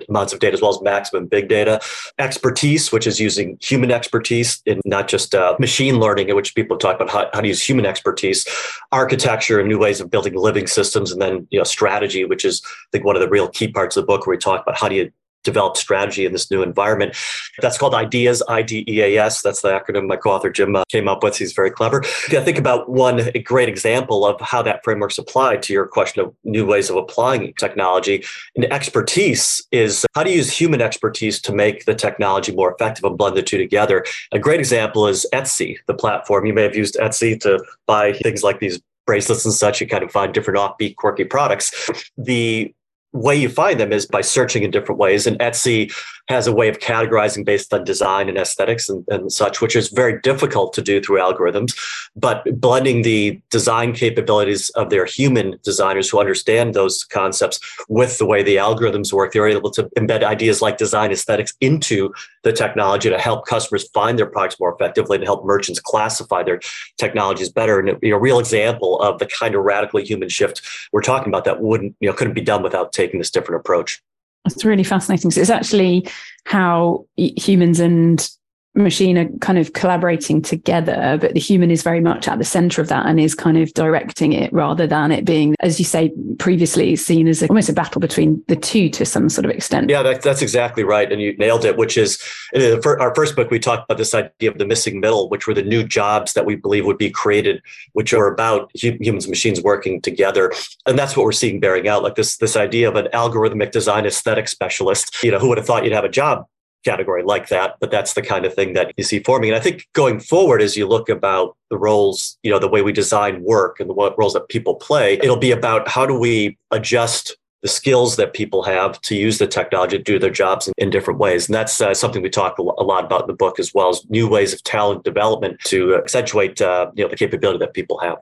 amounts 0.09 0.33
of 0.33 0.39
data 0.39 0.55
as 0.55 0.63
well 0.63 0.71
as 0.71 0.81
maximum 0.83 1.27
big 1.27 1.49
data. 1.49 1.81
Expertise, 2.19 2.93
which 2.93 3.07
is 3.07 3.21
using 3.21 3.59
human 3.61 3.91
expertise 3.91 4.63
and 4.67 4.81
not 4.85 5.09
just 5.09 5.35
uh, 5.35 5.57
machine 5.59 5.99
learning, 5.99 6.29
in 6.29 6.37
which 6.37 6.55
people 6.55 6.77
talk 6.77 6.97
about 6.97 7.11
how, 7.11 7.29
how 7.33 7.41
to 7.41 7.49
use 7.49 7.63
human 7.63 7.87
expertise. 7.87 8.47
Architecture 8.93 9.59
and 9.59 9.69
new 9.69 9.79
ways 9.79 9.96
ways 9.97 10.01
of 10.01 10.11
building 10.11 10.35
living 10.35 10.67
systems 10.67 11.13
and 11.13 11.21
then 11.21 11.47
you 11.51 11.59
know 11.59 11.65
strategy 11.65 12.25
which 12.25 12.45
is 12.45 12.63
i 12.65 12.89
think 12.93 13.05
one 13.05 13.17
of 13.17 13.23
the 13.23 13.29
real 13.29 13.49
key 13.49 13.69
parts 13.69 13.97
of 13.97 14.03
the 14.03 14.07
book 14.07 14.27
where 14.27 14.35
we 14.35 14.39
talk 14.39 14.63
about 14.63 14.79
how 14.79 14.89
do 14.89 14.95
you 14.95 15.11
develop 15.47 15.79
strategy 15.79 16.27
in 16.27 16.33
this 16.33 16.51
new 16.51 16.63
environment. 16.63 17.17
That's 17.63 17.79
called 17.79 17.95
IDEAS, 17.95 18.43
I-D-E-A-S. 18.49 19.41
That's 19.41 19.63
the 19.63 19.69
acronym 19.69 20.07
my 20.07 20.17
co-author 20.17 20.51
Jim 20.51 20.77
uh, 20.77 20.83
came 20.91 21.09
up 21.09 21.23
with. 21.23 21.39
He's 21.39 21.53
very 21.55 21.71
clever. 21.71 22.03
I 22.05 22.41
think 22.41 22.59
about 22.59 22.91
one 22.91 23.31
great 23.45 23.69
example 23.69 24.27
of 24.27 24.39
how 24.41 24.61
that 24.63 24.83
framework's 24.85 25.17
applied 25.17 25.63
to 25.63 25.73
your 25.73 25.87
question 25.87 26.21
of 26.23 26.35
new 26.45 26.67
ways 26.67 26.91
of 26.91 26.97
applying 26.97 27.55
technology. 27.55 28.25
And 28.57 28.65
expertise 28.67 29.65
is 29.71 30.05
how 30.15 30.25
do 30.25 30.31
you 30.31 30.37
use 30.39 30.51
human 30.51 30.83
expertise 30.83 31.41
to 31.43 31.55
make 31.55 31.85
the 31.85 31.95
technology 31.95 32.53
more 32.53 32.75
effective 32.75 33.05
and 33.05 33.17
blend 33.17 33.37
the 33.37 33.43
two 33.43 33.57
together. 33.57 34.05
A 34.33 34.39
great 34.39 34.59
example 34.59 35.07
is 35.07 35.25
Etsy, 35.33 35.77
the 35.87 35.95
platform. 35.95 36.45
You 36.45 36.55
may 36.55 36.65
have 36.65 36.77
used 36.77 36.97
Etsy 36.97 37.41
to 37.43 37.65
buy 37.87 38.13
things 38.13 38.43
like 38.43 38.59
these 38.59 38.81
bracelets 39.07 39.45
and 39.45 39.55
such, 39.55 39.81
you 39.81 39.87
kind 39.87 40.05
of 40.05 40.11
find 40.11 40.35
different 40.35 40.59
offbeat, 40.59 40.97
quirky 40.97 41.25
products. 41.25 41.91
The 42.19 42.75
way 43.17 43.37
you 43.37 43.49
find 43.49 43.81
them 43.81 43.93
is 43.93 44.07
by 44.07 44.21
searching 44.21 44.63
in 44.63 44.71
different 44.71 44.99
ways. 44.99 45.27
And 45.27 45.39
Etsy 45.39 45.93
has 46.29 46.47
a 46.47 46.53
way 46.53 46.69
of 46.69 46.79
categorizing 46.79 47.45
based 47.45 47.73
on 47.73 47.85
design 47.85 48.29
and 48.29 48.37
aesthetics 48.37 48.89
and, 48.89 49.05
and 49.09 49.31
such, 49.31 49.61
which 49.61 49.77
is 49.77 49.89
very 49.89 50.21
difficult 50.23 50.73
to 50.73 50.83
do 50.83 51.01
through 51.01 51.19
algorithms. 51.19 51.77
But 52.17 52.45
blending 52.61 53.03
the 53.03 53.41
design 53.51 53.93
capabilities 53.93 54.69
of 54.71 54.91
their 54.91 55.05
human 55.05 55.59
designers 55.63 56.11
who 56.11 56.19
understand 56.19 56.75
those 56.75 57.05
concepts 57.05 57.61
with 57.89 58.19
the 58.19 58.27
way 58.27 58.43
the 58.43 58.57
algorithms 58.57 59.13
work, 59.13 59.33
they're 59.33 59.47
able 59.47 59.71
to 59.73 59.85
embed 59.97 60.25
ideas 60.25 60.61
like 60.61 60.79
design 60.79 61.13
aesthetics 61.13 61.55
into 61.61 62.13
the 62.43 62.53
technology 62.53 63.09
to 63.09 63.19
help 63.19 63.47
customers 63.47 63.89
find 63.91 64.19
their 64.19 64.27
products 64.27 64.59
more 64.59 64.75
effectively, 64.75 65.19
to 65.19 65.25
help 65.25 65.45
merchants 65.45 65.79
classify 65.79 66.43
their 66.43 66.61
technologies 66.99 67.51
better. 67.51 67.79
And 67.79 68.03
a 68.03 68.19
real 68.19 68.41
example 68.41 69.01
of 69.01 69.21
the 69.21 69.27
kind 69.27 69.55
of 69.55 69.63
radically 69.63 70.05
human 70.05 70.29
shift 70.29 70.61
we're 70.93 71.03
talking 71.03 71.29
about 71.29 71.45
that 71.45 71.61
wouldn't, 71.61 71.95
you 72.01 72.09
know, 72.09 72.15
couldn't 72.15 72.35
be 72.35 72.41
done 72.41 72.65
without 72.65 72.93
taking 72.93 73.06
this 73.13 73.31
different 73.31 73.61
approach. 73.61 74.03
It's 74.45 74.65
really 74.65 74.85
fascinating. 74.85 75.31
So 75.31 75.41
it's 75.41 75.51
actually 75.51 76.09
how 76.45 77.07
humans 77.17 77.81
and 77.81 78.29
machine 78.77 79.19
are 79.19 79.29
kind 79.41 79.59
of 79.59 79.73
collaborating 79.73 80.43
together, 80.43 81.19
but 81.21 81.35
the 81.35 81.41
human 81.41 81.71
is 81.71 81.83
very 81.83 82.01
much 82.01 82.29
at 82.29 82.39
the 82.39 82.45
center 82.45 82.81
of 82.83 82.89
that 82.89 83.07
and 83.07 83.19
is 83.19 83.35
kind 83.35 83.57
of 83.59 83.73
directing 83.75 84.33
it 84.33 84.53
rather 84.53 84.87
than 84.87 85.11
it 85.11 85.25
being, 85.25 85.55
as 85.61 85.79
you 85.79 85.85
say 85.85 86.13
previously, 86.39 86.95
seen 86.97 87.27
as 87.27 87.43
a, 87.43 87.49
almost 87.49 87.69
a 87.69 87.73
battle 87.73 88.01
between 88.01 88.43
the 88.49 88.57
two 88.57 88.89
to 88.91 89.05
some 89.05 89.29
sort 89.29 89.45
of 89.45 89.51
extent. 89.51 89.91
Yeah, 89.91 90.03
that, 90.03 90.23
that's 90.23 90.43
exactly 90.43 90.85
right. 90.85 91.11
And 91.11 91.21
you 91.21 91.37
nailed 91.37 91.65
it, 91.65 91.77
which 91.77 91.97
is 91.97 92.23
in 92.53 92.81
our 92.85 93.15
first 93.15 93.35
book, 93.35 93.51
we 93.51 93.59
talked 93.59 93.85
about 93.85 93.99
this 93.99 94.15
idea 94.15 94.51
of 94.51 94.59
the 94.59 94.67
missing 94.67 95.01
middle, 95.01 95.29
which 95.29 95.47
were 95.47 95.55
the 95.55 95.63
new 95.63 95.83
jobs 95.83 96.35
that 96.35 96.45
we 96.45 96.55
believe 96.55 96.85
would 96.87 96.99
be 96.99 97.11
created, 97.11 97.63
which 97.95 98.13
are 98.13 98.27
about 98.27 98.71
humans 98.75 99.25
and 99.25 99.31
machines 99.31 99.63
working 99.63 100.01
together. 100.01 100.53
And 100.85 100.99
that's 100.99 101.17
what 101.17 101.25
we're 101.25 101.33
seeing 101.33 101.61
bearing 101.61 101.89
out, 101.89 102.03
like 102.03 102.15
this, 102.15 102.37
this 102.37 102.57
idea 102.57 102.89
of 102.89 102.97
an 102.97 103.09
algorithmic 103.13 103.71
design 103.71 104.07
aesthetic 104.07 104.49
specialist. 104.49 105.23
You 105.23 105.31
know, 105.31 105.39
who 105.39 105.49
would 105.49 105.59
have 105.59 105.67
thought 105.67 105.85
you'd 105.85 105.93
have 105.93 106.05
a 106.05 106.09
job 106.09 106.47
category 106.91 107.23
like 107.23 107.49
that, 107.49 107.77
but 107.81 107.91
that's 107.91 108.15
the 108.15 108.23
kind 108.23 108.45
of 108.47 108.55
thing 108.55 108.73
that 108.75 108.93
you 108.97 109.05
see 109.05 109.21
forming. 109.21 109.51
And 109.51 109.59
I 109.59 109.61
think 109.61 109.87
going 109.93 110.21
forward, 110.21 110.63
as 110.63 110.77
you 110.77 110.87
look 110.87 111.09
about 111.09 111.57
the 111.71 111.79
roles, 111.79 112.39
you 112.43 112.51
know, 112.51 112.59
the 112.59 112.69
way 112.75 112.83
we 112.83 112.93
design 112.93 113.43
work 113.43 113.81
and 113.81 113.91
the 113.91 114.15
roles 114.17 114.35
that 114.35 114.49
people 114.49 114.75
play, 114.77 115.15
it'll 115.23 115.45
be 115.49 115.51
about 115.51 115.89
how 115.89 116.07
do 116.07 116.19
we 116.19 116.57
adjust 116.71 117.37
the 117.63 117.69
skills 117.69 118.17
that 118.17 118.33
people 118.33 118.63
have 118.63 119.01
to 119.01 119.17
use 119.17 119.39
the 119.39 119.47
technology 119.47 119.97
to 119.97 120.03
do 120.03 120.19
their 120.19 120.31
jobs 120.31 120.69
in, 120.69 120.75
in 120.79 120.91
different 120.91 121.19
ways. 121.19 121.49
And 121.49 121.55
that's 121.55 121.81
uh, 121.81 121.95
something 121.95 122.23
we 122.23 122.31
talk 122.31 122.59
a 122.59 122.63
lot 122.63 123.05
about 123.05 123.23
in 123.23 123.27
the 123.27 123.33
book 123.33 123.59
as 123.59 123.73
well 123.75 123.89
as 123.89 124.09
new 124.09 124.29
ways 124.29 124.53
of 124.53 124.63
talent 124.63 125.05
development 125.05 125.59
to 125.65 125.97
accentuate, 125.97 126.61
uh, 126.61 126.91
you 126.95 127.03
know, 127.03 127.11
the 127.11 127.17
capability 127.17 127.59
that 127.59 127.75
people 127.75 127.99
have. 127.99 128.19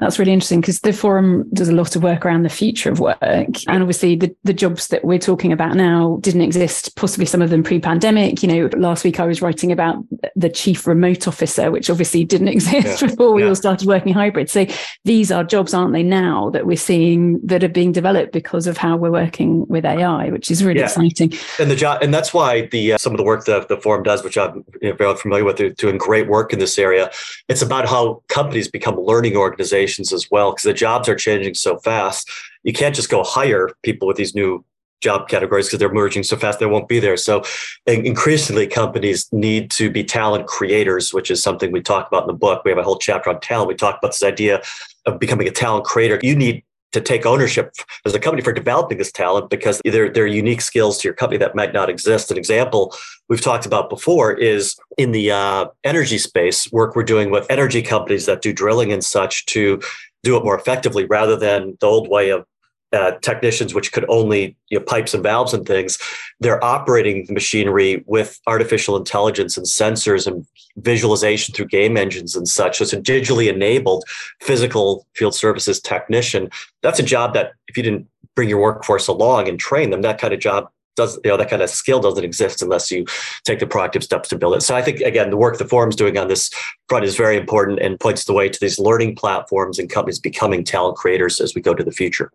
That's 0.00 0.18
really 0.18 0.32
interesting 0.32 0.60
because 0.60 0.80
the 0.80 0.92
forum 0.92 1.48
does 1.54 1.68
a 1.68 1.72
lot 1.72 1.94
of 1.94 2.02
work 2.02 2.26
around 2.26 2.42
the 2.42 2.48
future 2.48 2.90
of 2.90 2.98
work. 2.98 3.16
And 3.22 3.56
obviously, 3.68 4.16
the, 4.16 4.34
the 4.42 4.52
jobs 4.52 4.88
that 4.88 5.04
we're 5.04 5.20
talking 5.20 5.52
about 5.52 5.76
now 5.76 6.18
didn't 6.20 6.40
exist, 6.40 6.96
possibly 6.96 7.26
some 7.26 7.40
of 7.40 7.50
them 7.50 7.62
pre 7.62 7.78
pandemic. 7.78 8.42
You 8.42 8.48
know, 8.48 8.70
last 8.76 9.04
week 9.04 9.20
I 9.20 9.26
was 9.26 9.40
writing 9.40 9.70
about 9.70 10.04
the 10.34 10.50
chief 10.50 10.88
remote 10.88 11.28
officer, 11.28 11.70
which 11.70 11.90
obviously 11.90 12.24
didn't 12.24 12.48
exist 12.56 13.02
yeah. 13.02 13.08
before 13.08 13.32
we 13.32 13.42
yeah. 13.42 13.50
all 13.50 13.54
started 13.54 13.86
working 13.86 14.12
hybrid. 14.12 14.50
So 14.50 14.66
these 15.04 15.30
are 15.30 15.44
jobs, 15.44 15.72
aren't 15.72 15.92
they, 15.92 16.02
now 16.02 16.50
that 16.50 16.66
we're 16.66 16.76
seeing 16.76 17.40
that 17.46 17.62
are 17.62 17.68
being 17.68 17.92
developed 17.92 18.32
because 18.32 18.66
of 18.66 18.76
how 18.76 18.96
we're 18.96 19.12
working 19.12 19.64
with 19.68 19.84
AI, 19.84 20.28
which 20.30 20.50
is 20.50 20.64
really 20.64 20.80
yeah. 20.80 20.86
exciting. 20.86 21.32
And 21.60 21.70
the 21.70 21.76
job, 21.76 22.02
and 22.02 22.12
that's 22.12 22.34
why 22.34 22.66
the 22.66 22.94
uh, 22.94 22.98
some 22.98 23.12
of 23.12 23.18
the 23.18 23.24
work 23.24 23.44
that 23.44 23.68
the 23.68 23.76
forum 23.76 24.02
does, 24.02 24.24
which 24.24 24.36
I'm 24.36 24.64
you 24.82 24.90
know, 24.90 24.96
very 24.96 25.16
familiar 25.16 25.44
with, 25.44 25.76
doing 25.76 25.98
great 25.98 26.26
work 26.26 26.52
in 26.52 26.58
this 26.58 26.80
area. 26.80 27.12
It's 27.48 27.62
about 27.62 27.88
how 27.88 28.24
companies 28.26 28.66
become 28.66 28.98
learning 28.98 29.36
organizations 29.36 29.83
as 30.12 30.30
well 30.30 30.52
because 30.52 30.64
the 30.64 30.72
jobs 30.72 31.08
are 31.08 31.14
changing 31.14 31.54
so 31.54 31.78
fast. 31.78 32.30
You 32.62 32.72
can't 32.72 32.94
just 32.94 33.10
go 33.10 33.22
hire 33.22 33.70
people 33.82 34.08
with 34.08 34.16
these 34.16 34.34
new 34.34 34.64
job 35.00 35.28
categories 35.28 35.66
because 35.66 35.78
they're 35.78 35.92
merging 35.92 36.22
so 36.22 36.36
fast 36.36 36.58
they 36.58 36.66
won't 36.66 36.88
be 36.88 36.98
there. 36.98 37.16
So 37.16 37.42
increasingly 37.86 38.66
companies 38.66 39.30
need 39.32 39.70
to 39.72 39.90
be 39.90 40.02
talent 40.02 40.46
creators, 40.46 41.12
which 41.12 41.30
is 41.30 41.42
something 41.42 41.70
we 41.72 41.82
talk 41.82 42.08
about 42.08 42.22
in 42.22 42.28
the 42.28 42.32
book. 42.32 42.64
We 42.64 42.70
have 42.70 42.78
a 42.78 42.82
whole 42.82 42.98
chapter 42.98 43.28
on 43.28 43.40
talent. 43.40 43.68
We 43.68 43.74
talk 43.74 43.98
about 43.98 44.12
this 44.12 44.22
idea 44.22 44.62
of 45.04 45.18
becoming 45.20 45.46
a 45.46 45.50
talent 45.50 45.84
creator. 45.84 46.18
You 46.22 46.34
need 46.34 46.64
to 46.94 47.00
take 47.00 47.26
ownership 47.26 47.74
as 48.04 48.14
a 48.14 48.20
company 48.20 48.42
for 48.42 48.52
developing 48.52 48.98
this 48.98 49.12
talent 49.12 49.50
because 49.50 49.82
there, 49.84 50.08
there 50.08 50.24
are 50.24 50.28
unique 50.28 50.60
skills 50.60 50.98
to 50.98 51.08
your 51.08 51.14
company 51.14 51.38
that 51.38 51.54
might 51.54 51.72
not 51.72 51.90
exist. 51.90 52.30
An 52.30 52.38
example 52.38 52.94
we've 53.28 53.40
talked 53.40 53.66
about 53.66 53.90
before 53.90 54.32
is 54.32 54.76
in 54.96 55.12
the 55.12 55.30
uh, 55.30 55.66
energy 55.82 56.18
space, 56.18 56.70
work 56.72 56.94
we're 56.94 57.02
doing 57.02 57.30
with 57.30 57.46
energy 57.50 57.82
companies 57.82 58.26
that 58.26 58.42
do 58.42 58.52
drilling 58.52 58.92
and 58.92 59.04
such 59.04 59.44
to 59.46 59.80
do 60.22 60.36
it 60.36 60.44
more 60.44 60.56
effectively 60.56 61.04
rather 61.04 61.36
than 61.36 61.76
the 61.80 61.86
old 61.86 62.08
way 62.08 62.30
of 62.30 62.46
uh, 62.94 63.18
technicians 63.20 63.74
which 63.74 63.92
could 63.92 64.04
only 64.08 64.56
you 64.70 64.78
know, 64.78 64.84
pipes 64.84 65.12
and 65.14 65.22
valves 65.22 65.52
and 65.52 65.66
things 65.66 65.98
they're 66.40 66.62
operating 66.64 67.26
the 67.26 67.32
machinery 67.32 68.04
with 68.06 68.40
artificial 68.46 68.96
intelligence 68.96 69.56
and 69.56 69.66
sensors 69.66 70.26
and 70.26 70.46
visualization 70.76 71.54
through 71.54 71.66
game 71.66 71.96
engines 71.96 72.34
and 72.34 72.48
such. 72.48 72.78
So 72.78 72.82
it's 72.82 72.92
a 72.92 73.00
digitally 73.00 73.48
enabled 73.48 74.04
physical 74.40 75.06
field 75.14 75.34
services 75.34 75.80
technician. 75.80 76.50
That's 76.82 76.98
a 76.98 77.04
job 77.04 77.34
that 77.34 77.52
if 77.68 77.76
you 77.76 77.82
didn't 77.82 78.08
bring 78.34 78.48
your 78.48 78.60
workforce 78.60 79.06
along 79.06 79.48
and 79.48 79.58
train 79.58 79.90
them 79.90 80.02
that 80.02 80.18
kind 80.18 80.34
of 80.34 80.40
job 80.40 80.68
does 80.96 81.18
you 81.24 81.30
know 81.30 81.36
that 81.36 81.50
kind 81.50 81.62
of 81.62 81.70
skill 81.70 82.00
doesn't 82.00 82.24
exist 82.24 82.62
unless 82.62 82.90
you 82.90 83.04
take 83.44 83.58
the 83.58 83.66
proactive 83.66 84.02
steps 84.02 84.28
to 84.28 84.38
build 84.38 84.56
it. 84.56 84.60
So 84.60 84.74
i 84.74 84.82
think 84.82 85.00
again 85.00 85.30
the 85.30 85.36
work 85.36 85.58
the 85.58 85.64
forum's 85.64 85.96
doing 85.96 86.18
on 86.18 86.28
this 86.28 86.50
front 86.88 87.04
is 87.04 87.16
very 87.16 87.36
important 87.36 87.78
and 87.80 87.98
points 87.98 88.24
the 88.24 88.32
way 88.32 88.48
to 88.48 88.60
these 88.60 88.78
learning 88.78 89.16
platforms 89.16 89.78
and 89.78 89.88
companies 89.88 90.18
becoming 90.18 90.64
talent 90.64 90.96
creators 90.96 91.40
as 91.40 91.54
we 91.54 91.60
go 91.60 91.74
to 91.74 91.84
the 91.84 91.92
future 91.92 92.30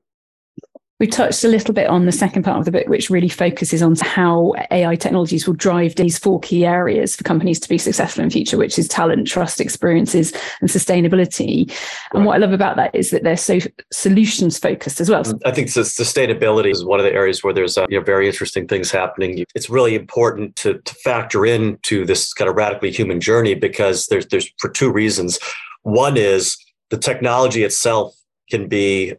we 1.00 1.08
touched 1.08 1.46
a 1.46 1.48
little 1.48 1.74
bit 1.74 1.88
on 1.88 2.06
the 2.06 2.12
second 2.12 2.44
part 2.44 2.60
of 2.60 2.65
the 2.65 2.72
book, 2.72 2.88
which 2.88 3.10
really 3.10 3.29
focuses 3.29 3.82
on 3.82 3.96
how 4.01 4.53
AI 4.70 4.98
technologies 4.98 5.48
will 5.48 5.53
drive 5.53 5.96
these 5.96 6.20
four 6.20 6.41
key 6.41 6.65
areas 6.65 7.15
for 7.15 7.24
companies 7.24 7.58
to 7.62 7.70
be 7.70 7.77
successful 7.77 8.22
in 8.22 8.29
future, 8.29 8.58
which 8.58 8.77
is 8.77 8.89
talent, 8.89 9.25
trust, 9.25 9.62
experiences, 9.62 10.34
and 10.60 10.70
sustainability. 10.70 11.72
And 12.13 12.25
what 12.25 12.36
I 12.36 12.38
love 12.38 12.51
about 12.51 12.75
that 12.75 12.94
is 12.94 13.12
that 13.12 13.24
they're 13.24 13.38
so 13.38 13.60
solutions 13.94 14.60
focused 14.60 15.00
as 15.00 15.10
well. 15.10 15.24
I 15.46 15.51
think 15.51 15.70
sustainability 15.70 16.72
is 16.72 16.84
one 16.84 17.00
of 17.00 17.06
the 17.06 17.13
areas 17.13 17.46
where 17.46 17.53
there's 17.53 17.77
uh, 17.77 17.86
you 17.88 17.98
know, 17.98 18.03
very 18.03 18.27
interesting 18.27 18.68
things 18.68 18.91
happening. 18.91 19.46
It's 19.56 19.70
really 19.70 19.96
important 19.96 20.58
to, 20.58 20.79
to 20.79 20.96
factor 20.96 21.46
into 21.46 22.06
this 22.06 22.34
kind 22.34 22.50
of 22.50 22.58
radically 22.58 22.91
human 22.91 23.22
journey 23.22 23.56
because 23.56 24.08
there's 24.08 24.27
there's 24.27 24.51
for 24.58 24.70
two 24.70 24.91
reasons. 24.91 25.39
One 25.84 26.18
is 26.18 26.58
the 26.89 26.98
technology 26.98 27.63
itself 27.63 28.13
can 28.50 28.68
be 28.68 29.13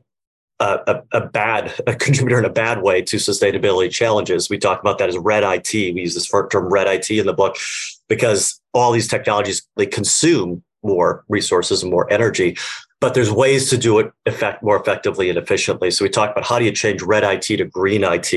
a, 0.61 1.03
a, 1.13 1.27
bad 1.27 1.73
a 1.87 1.95
contributor 1.95 2.39
in 2.39 2.45
a 2.45 2.51
bad 2.51 2.83
way 2.83 3.03
to 3.03 3.17
sustainability 3.17 3.91
challenges. 3.91 4.51
We 4.51 4.59
talk 4.59 4.81
about 4.81 4.99
that 4.99 5.09
as 5.09 5.19
red 5.19 5.43
IT. 5.43 5.73
We 5.73 6.03
use 6.03 6.15
this 6.15 6.31
term 6.51 6.69
red 6.69 6.87
IT 6.87 7.11
in 7.11 7.27
the 7.27 7.33
book 7.33 7.57
because 8.09 8.61
all 8.75 8.93
these 8.93 9.09
technologies 9.09 9.67
they 9.77 9.87
consume 9.87 10.63
more 10.83 11.25
resources 11.29 11.83
and 11.83 11.91
more 11.91 12.11
energy. 12.13 12.57
But 13.01 13.15
there's 13.15 13.31
ways 13.31 13.71
to 13.71 13.79
do 13.79 13.99
it 13.99 14.13
effect 14.27 14.63
more 14.63 14.79
effectively 14.79 15.31
and 15.31 15.39
efficiently. 15.39 15.91
So 15.91 16.05
we 16.05 16.11
talk 16.11 16.31
about 16.31 16.45
how 16.45 16.59
do 16.59 16.67
you 16.67 16.73
change 16.73 17.01
red 17.03 17.25
IT 17.25 17.57
to 17.57 17.65
green 17.65 18.05
IT, 18.05 18.33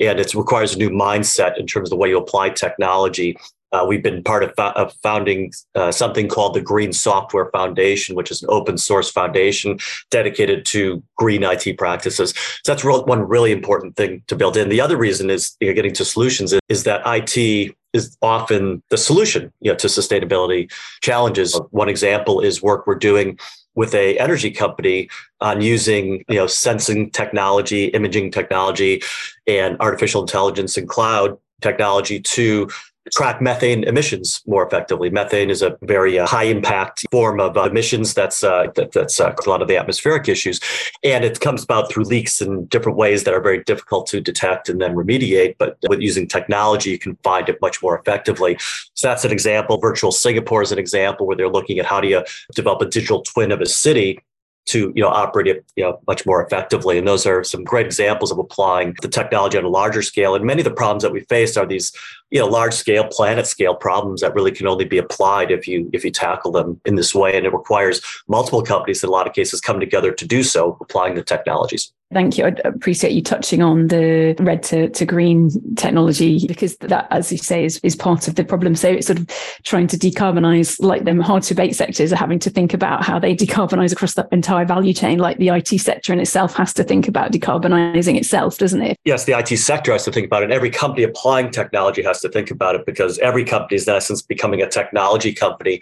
and 0.00 0.18
it 0.18 0.34
requires 0.34 0.74
a 0.74 0.78
new 0.78 0.90
mindset 0.90 1.56
in 1.56 1.66
terms 1.66 1.88
of 1.88 1.90
the 1.90 1.96
way 1.96 2.08
you 2.08 2.18
apply 2.18 2.50
technology 2.50 3.36
uh, 3.72 3.84
we've 3.86 4.02
been 4.02 4.22
part 4.22 4.42
of, 4.42 4.50
of 4.58 4.92
founding 5.02 5.52
uh, 5.74 5.90
something 5.90 6.28
called 6.28 6.54
the 6.54 6.60
Green 6.60 6.92
Software 6.92 7.50
Foundation, 7.52 8.14
which 8.14 8.30
is 8.30 8.42
an 8.42 8.48
open 8.50 8.76
source 8.76 9.10
foundation 9.10 9.78
dedicated 10.10 10.64
to 10.66 11.02
green 11.16 11.42
IT 11.42 11.78
practices. 11.78 12.30
So 12.62 12.72
that's 12.72 12.84
real, 12.84 13.04
one 13.04 13.26
really 13.26 13.52
important 13.52 13.96
thing 13.96 14.22
to 14.26 14.36
build 14.36 14.56
in. 14.56 14.68
The 14.68 14.80
other 14.80 14.96
reason 14.96 15.30
is 15.30 15.56
you 15.60 15.68
know, 15.68 15.74
getting 15.74 15.94
to 15.94 16.04
solutions 16.04 16.52
is, 16.52 16.60
is 16.68 16.84
that 16.84 17.02
IT 17.06 17.74
is 17.92 18.16
often 18.22 18.82
the 18.90 18.96
solution 18.96 19.52
you 19.60 19.70
know, 19.70 19.76
to 19.76 19.86
sustainability 19.86 20.70
challenges. 21.00 21.58
One 21.70 21.88
example 21.88 22.40
is 22.40 22.62
work 22.62 22.86
we're 22.86 22.94
doing 22.94 23.38
with 23.74 23.94
a 23.94 24.18
energy 24.18 24.50
company 24.50 25.08
on 25.40 25.62
using 25.62 26.24
you 26.28 26.36
know 26.36 26.46
sensing 26.46 27.10
technology, 27.10 27.86
imaging 27.86 28.30
technology, 28.30 29.02
and 29.46 29.76
artificial 29.80 30.20
intelligence 30.20 30.76
and 30.76 30.88
cloud 30.88 31.38
technology 31.62 32.20
to 32.20 32.68
track 33.10 33.40
methane 33.40 33.84
emissions 33.84 34.42
more 34.46 34.64
effectively. 34.66 35.10
Methane 35.10 35.50
is 35.50 35.62
a 35.62 35.76
very 35.82 36.18
uh, 36.18 36.26
high 36.26 36.44
impact 36.44 37.04
form 37.10 37.40
of 37.40 37.56
uh, 37.56 37.62
emissions 37.62 38.14
that's 38.14 38.44
uh, 38.44 38.66
that, 38.74 38.92
that's 38.92 39.20
uh, 39.20 39.34
a 39.44 39.48
lot 39.48 39.62
of 39.62 39.68
the 39.68 39.76
atmospheric 39.76 40.28
issues, 40.28 40.60
and 41.02 41.24
it 41.24 41.40
comes 41.40 41.64
about 41.64 41.90
through 41.90 42.04
leaks 42.04 42.40
in 42.40 42.66
different 42.66 42.96
ways 42.96 43.24
that 43.24 43.34
are 43.34 43.40
very 43.40 43.62
difficult 43.64 44.06
to 44.06 44.20
detect 44.20 44.68
and 44.68 44.80
then 44.80 44.94
remediate. 44.94 45.56
But 45.58 45.78
with 45.88 46.00
using 46.00 46.28
technology, 46.28 46.90
you 46.90 46.98
can 46.98 47.16
find 47.22 47.48
it 47.48 47.60
much 47.60 47.82
more 47.82 47.98
effectively. 47.98 48.56
So 48.94 49.08
that's 49.08 49.24
an 49.24 49.32
example. 49.32 49.78
Virtual 49.78 50.12
Singapore 50.12 50.62
is 50.62 50.72
an 50.72 50.78
example 50.78 51.26
where 51.26 51.36
they're 51.36 51.48
looking 51.48 51.78
at 51.78 51.86
how 51.86 52.00
do 52.00 52.08
you 52.08 52.22
develop 52.54 52.82
a 52.82 52.86
digital 52.86 53.22
twin 53.22 53.50
of 53.50 53.60
a 53.60 53.66
city 53.66 54.20
to 54.66 54.92
you 54.94 55.02
know 55.02 55.08
operate 55.08 55.46
it 55.46 55.64
you 55.76 55.82
know 55.82 55.98
much 56.06 56.24
more 56.24 56.44
effectively 56.44 56.96
and 56.96 57.06
those 57.06 57.26
are 57.26 57.42
some 57.42 57.64
great 57.64 57.84
examples 57.84 58.30
of 58.30 58.38
applying 58.38 58.94
the 59.02 59.08
technology 59.08 59.58
on 59.58 59.64
a 59.64 59.68
larger 59.68 60.02
scale 60.02 60.34
and 60.34 60.44
many 60.44 60.60
of 60.60 60.64
the 60.64 60.70
problems 60.70 61.02
that 61.02 61.12
we 61.12 61.20
face 61.20 61.56
are 61.56 61.66
these 61.66 61.92
you 62.30 62.38
know 62.38 62.46
large 62.46 62.72
scale 62.72 63.04
planet 63.04 63.46
scale 63.46 63.74
problems 63.74 64.20
that 64.20 64.34
really 64.34 64.52
can 64.52 64.66
only 64.66 64.84
be 64.84 64.98
applied 64.98 65.50
if 65.50 65.66
you 65.66 65.90
if 65.92 66.04
you 66.04 66.10
tackle 66.10 66.52
them 66.52 66.80
in 66.84 66.94
this 66.94 67.14
way 67.14 67.36
and 67.36 67.44
it 67.44 67.52
requires 67.52 68.00
multiple 68.28 68.62
companies 68.62 69.02
in 69.02 69.08
a 69.08 69.12
lot 69.12 69.26
of 69.26 69.34
cases 69.34 69.60
come 69.60 69.80
together 69.80 70.12
to 70.12 70.26
do 70.26 70.42
so 70.42 70.76
applying 70.80 71.14
the 71.14 71.22
technologies 71.22 71.92
Thank 72.12 72.36
you. 72.36 72.44
I 72.44 72.54
appreciate 72.64 73.12
you 73.12 73.22
touching 73.22 73.62
on 73.62 73.86
the 73.86 74.36
red 74.38 74.62
to, 74.64 74.90
to 74.90 75.06
green 75.06 75.50
technology 75.76 76.46
because 76.46 76.76
that, 76.78 77.06
as 77.10 77.32
you 77.32 77.38
say, 77.38 77.64
is, 77.64 77.80
is 77.82 77.96
part 77.96 78.28
of 78.28 78.34
the 78.34 78.44
problem. 78.44 78.74
So 78.74 78.90
it's 78.90 79.06
sort 79.06 79.18
of 79.18 79.26
trying 79.62 79.86
to 79.88 79.96
decarbonize, 79.96 80.76
like 80.80 81.04
them 81.04 81.20
hard 81.20 81.42
to 81.44 81.54
abate 81.54 81.74
sectors 81.74 82.12
are 82.12 82.16
having 82.16 82.38
to 82.40 82.50
think 82.50 82.74
about 82.74 83.02
how 83.02 83.18
they 83.18 83.34
decarbonize 83.34 83.92
across 83.92 84.14
the 84.14 84.28
entire 84.30 84.51
value 84.64 84.92
chain. 84.92 85.18
Like 85.18 85.38
the 85.38 85.48
IT 85.48 85.68
sector 85.78 86.12
in 86.12 86.20
itself 86.20 86.54
has 86.54 86.72
to 86.74 86.84
think 86.84 87.08
about 87.08 87.32
decarbonizing 87.32 88.16
itself, 88.16 88.58
doesn't 88.58 88.82
it? 88.82 88.96
Yes, 89.04 89.24
the 89.24 89.38
IT 89.38 89.56
sector 89.58 89.92
has 89.92 90.04
to 90.04 90.12
think 90.12 90.26
about 90.26 90.42
it. 90.42 90.46
And 90.46 90.52
every 90.52 90.70
company 90.70 91.02
applying 91.02 91.50
technology 91.50 92.02
has 92.02 92.20
to 92.20 92.28
think 92.28 92.50
about 92.50 92.74
it 92.74 92.86
because 92.86 93.18
every 93.18 93.44
company 93.44 93.76
is 93.76 93.88
in 93.88 93.94
essence 93.94 94.22
becoming 94.22 94.62
a 94.62 94.68
technology 94.68 95.32
company 95.32 95.80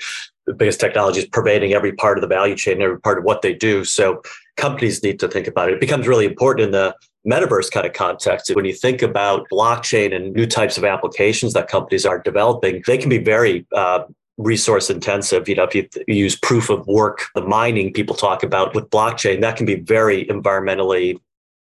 because 0.57 0.77
technology 0.77 1.21
is 1.21 1.27
pervading 1.27 1.73
every 1.73 1.93
part 1.93 2.19
of 2.19 2.23
the 2.23 2.29
value 2.29 2.57
chain, 2.57 2.83
every 2.83 3.01
part 3.01 3.19
of 3.19 3.25
what 3.25 3.43
they 3.43 3.55
do. 3.55 3.85
So 3.85 4.23
companies 4.57 5.03
need 5.03 5.21
to 5.21 5.29
think 5.29 5.47
about 5.47 5.69
it. 5.69 5.75
It 5.75 5.81
becomes 5.81 6.09
really 6.09 6.27
important 6.27 6.67
in 6.67 6.73
the 6.73 6.95
metaverse 7.29 7.71
kind 7.71 7.87
of 7.87 7.93
context. 7.93 8.51
When 8.55 8.65
you 8.65 8.73
think 8.73 9.03
about 9.03 9.49
blockchain 9.51 10.15
and 10.15 10.33
new 10.33 10.47
types 10.47 10.79
of 10.79 10.85
applications 10.85 11.53
that 11.53 11.69
companies 11.69 12.07
are 12.07 12.19
developing, 12.19 12.83
they 12.87 12.99
can 12.99 13.11
be 13.11 13.19
very 13.19 13.67
uh, 13.75 14.05
resource 14.41 14.91
intensive. 14.91 15.49
You 15.49 15.57
know, 15.57 15.65
if 15.65 15.75
you 15.75 15.89
use 16.07 16.37
proof 16.37 16.71
of 16.71 16.87
work, 16.87 17.27
the 17.35 17.43
mining 17.43 17.93
people 17.93 18.17
talk 18.17 18.43
about 18.43 18.75
with 18.75 18.91
blockchain, 18.91 19.41
that 19.43 19.57
can 19.57 19.67
be 19.67 19.77
very 19.77 20.25
environmentally 20.27 21.19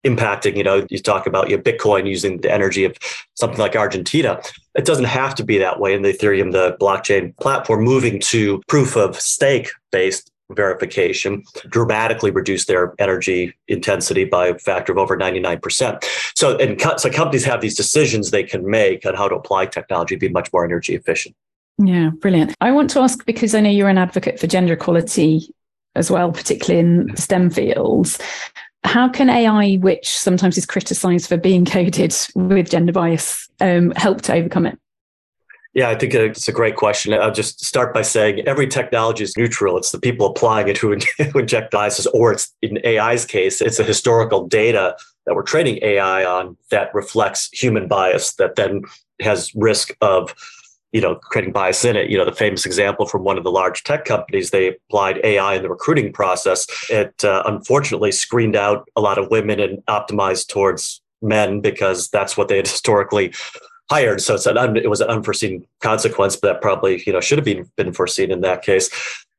impacting. 0.06 0.56
You 0.56 0.64
know, 0.64 0.86
you 0.90 1.00
talk 1.00 1.28
about 1.28 1.50
your 1.50 1.60
Bitcoin 1.60 2.08
using 2.08 2.38
the 2.42 2.52
energy 2.52 2.86
of 2.86 2.96
something 3.36 3.60
like 3.60 3.76
Argentina. 3.76 4.40
It 4.76 4.86
doesn't 4.86 5.06
have 5.06 5.36
to 5.36 5.44
be 5.44 5.58
that 5.58 5.80
way 5.80 5.94
in 5.94 6.04
the 6.04 6.14
Ethereum, 6.14 6.52
the 6.52 6.78
blockchain 6.80 7.36
platform, 7.38 7.84
moving 7.84 8.20
to 8.22 8.62
proof 8.68 8.96
of 8.96 9.20
stake 9.20 9.70
based 9.92 10.32
verification 10.52 11.44
dramatically 11.68 12.32
reduce 12.32 12.66
their 12.66 12.94
energy 13.00 13.54
intensity 13.68 14.24
by 14.24 14.48
a 14.48 14.58
factor 14.58 14.94
of 14.94 14.98
over 14.98 15.18
99%. 15.18 16.04
So, 16.36 16.58
and 16.58 16.80
co- 16.80 16.96
so 16.96 17.10
companies 17.10 17.44
have 17.44 17.60
these 17.60 17.76
decisions 17.76 18.32
they 18.32 18.44
can 18.44 18.70
make 18.70 19.06
on 19.06 19.14
how 19.14 19.28
to 19.28 19.36
apply 19.36 19.66
technology 19.66 20.16
to 20.16 20.20
be 20.20 20.30
much 20.30 20.54
more 20.54 20.64
energy 20.64 20.96
efficient. 20.96 21.36
Yeah, 21.78 22.10
brilliant. 22.10 22.56
I 22.60 22.72
want 22.72 22.90
to 22.92 23.00
ask 23.00 23.26
because 23.26 23.54
I 23.54 23.62
know 23.62 23.70
you're 23.70 23.90
an 23.90 23.98
advocate 23.98 24.40
for 24.40 24.48
gender 24.48 24.74
equality 24.74 25.54
as 25.96 26.10
well, 26.10 26.32
particularly 26.32 26.80
in 26.80 27.16
STEM 27.16 27.50
fields. 27.50 28.20
How 28.84 29.10
can 29.10 29.30
AI, 29.30 29.76
which 29.76 30.18
sometimes 30.18 30.58
is 30.58 30.66
criticized 30.66 31.28
for 31.28 31.38
being 31.38 31.66
coded 31.66 32.16
with 32.36 32.70
gender 32.70 32.94
bias, 32.94 33.48
um, 33.60 33.92
help 33.92 34.22
to 34.24 34.34
overcome 34.34 34.66
it? 34.66 34.80
Yeah, 35.74 35.90
I 35.90 35.96
think 35.96 36.16
it's 36.16 36.48
a 36.48 36.52
great 36.52 36.76
question. 36.76 37.14
I'll 37.14 37.32
just 37.32 37.64
start 37.64 37.94
by 37.94 38.02
saying 38.02 38.48
every 38.48 38.66
technology 38.66 39.24
is 39.24 39.38
neutral. 39.38 39.78
It's 39.78 39.92
the 39.92 40.00
people 40.00 40.26
applying 40.26 40.70
it 40.70 40.78
who 40.78 40.98
inject 41.36 41.72
biases, 41.72 42.08
or 42.08 42.32
it's 42.32 42.52
in 42.64 42.80
AI's 42.84 43.26
case, 43.26 43.62
it's 43.62 43.78
the 43.78 43.84
historical 43.84 44.48
data 44.48 44.96
that 45.28 45.36
we're 45.36 45.44
training 45.44 45.78
AI 45.84 46.26
on 46.26 46.58
that 46.72 46.92
reflects 46.96 47.50
human 47.52 47.88
bias 47.88 48.34
that 48.36 48.56
then 48.56 48.82
has 49.20 49.54
risk 49.54 49.96
of 50.02 50.34
you 50.92 51.02
know 51.02 51.16
creating 51.16 51.52
bias 51.52 51.84
in 51.84 51.96
it 51.96 52.10
you 52.10 52.18
know 52.18 52.26
the 52.26 52.32
famous 52.32 52.66
example 52.66 53.06
from 53.06 53.24
one 53.24 53.38
of 53.38 53.44
the 53.44 53.52
large 53.52 53.84
tech 53.84 54.06
companies 54.06 54.52
they 54.52 54.70
applied 54.70 55.20
ai 55.24 55.56
in 55.56 55.62
the 55.62 55.70
recruiting 55.70 56.14
process 56.14 56.66
it 56.90 57.24
uh, 57.26 57.44
unfortunately 57.46 58.12
screened 58.12 58.56
out 58.56 58.88
a 58.96 59.02
lot 59.02 59.18
of 59.18 59.30
women 59.30 59.60
and 59.60 59.80
optimized 59.88 60.48
towards 60.48 61.02
men 61.22 61.62
because 61.62 62.10
that's 62.10 62.38
what 62.38 62.48
they 62.48 62.58
had 62.58 62.68
historically 62.68 63.34
hired. 63.90 64.22
So 64.22 64.36
it's 64.36 64.46
an 64.46 64.58
un, 64.58 64.78
it 64.78 64.90
was 64.90 65.02
an 65.02 65.10
unforeseen 65.10 65.66
consequence, 65.82 66.36
but 66.36 66.54
that 66.54 66.62
probably 66.62 67.04
you 67.06 67.14
know 67.14 67.22
should 67.22 67.38
have 67.38 67.46
been 67.46 67.70
been 67.76 67.94
foreseen 67.94 68.32
in 68.32 68.42
that 68.42 68.62
case. 68.62 68.90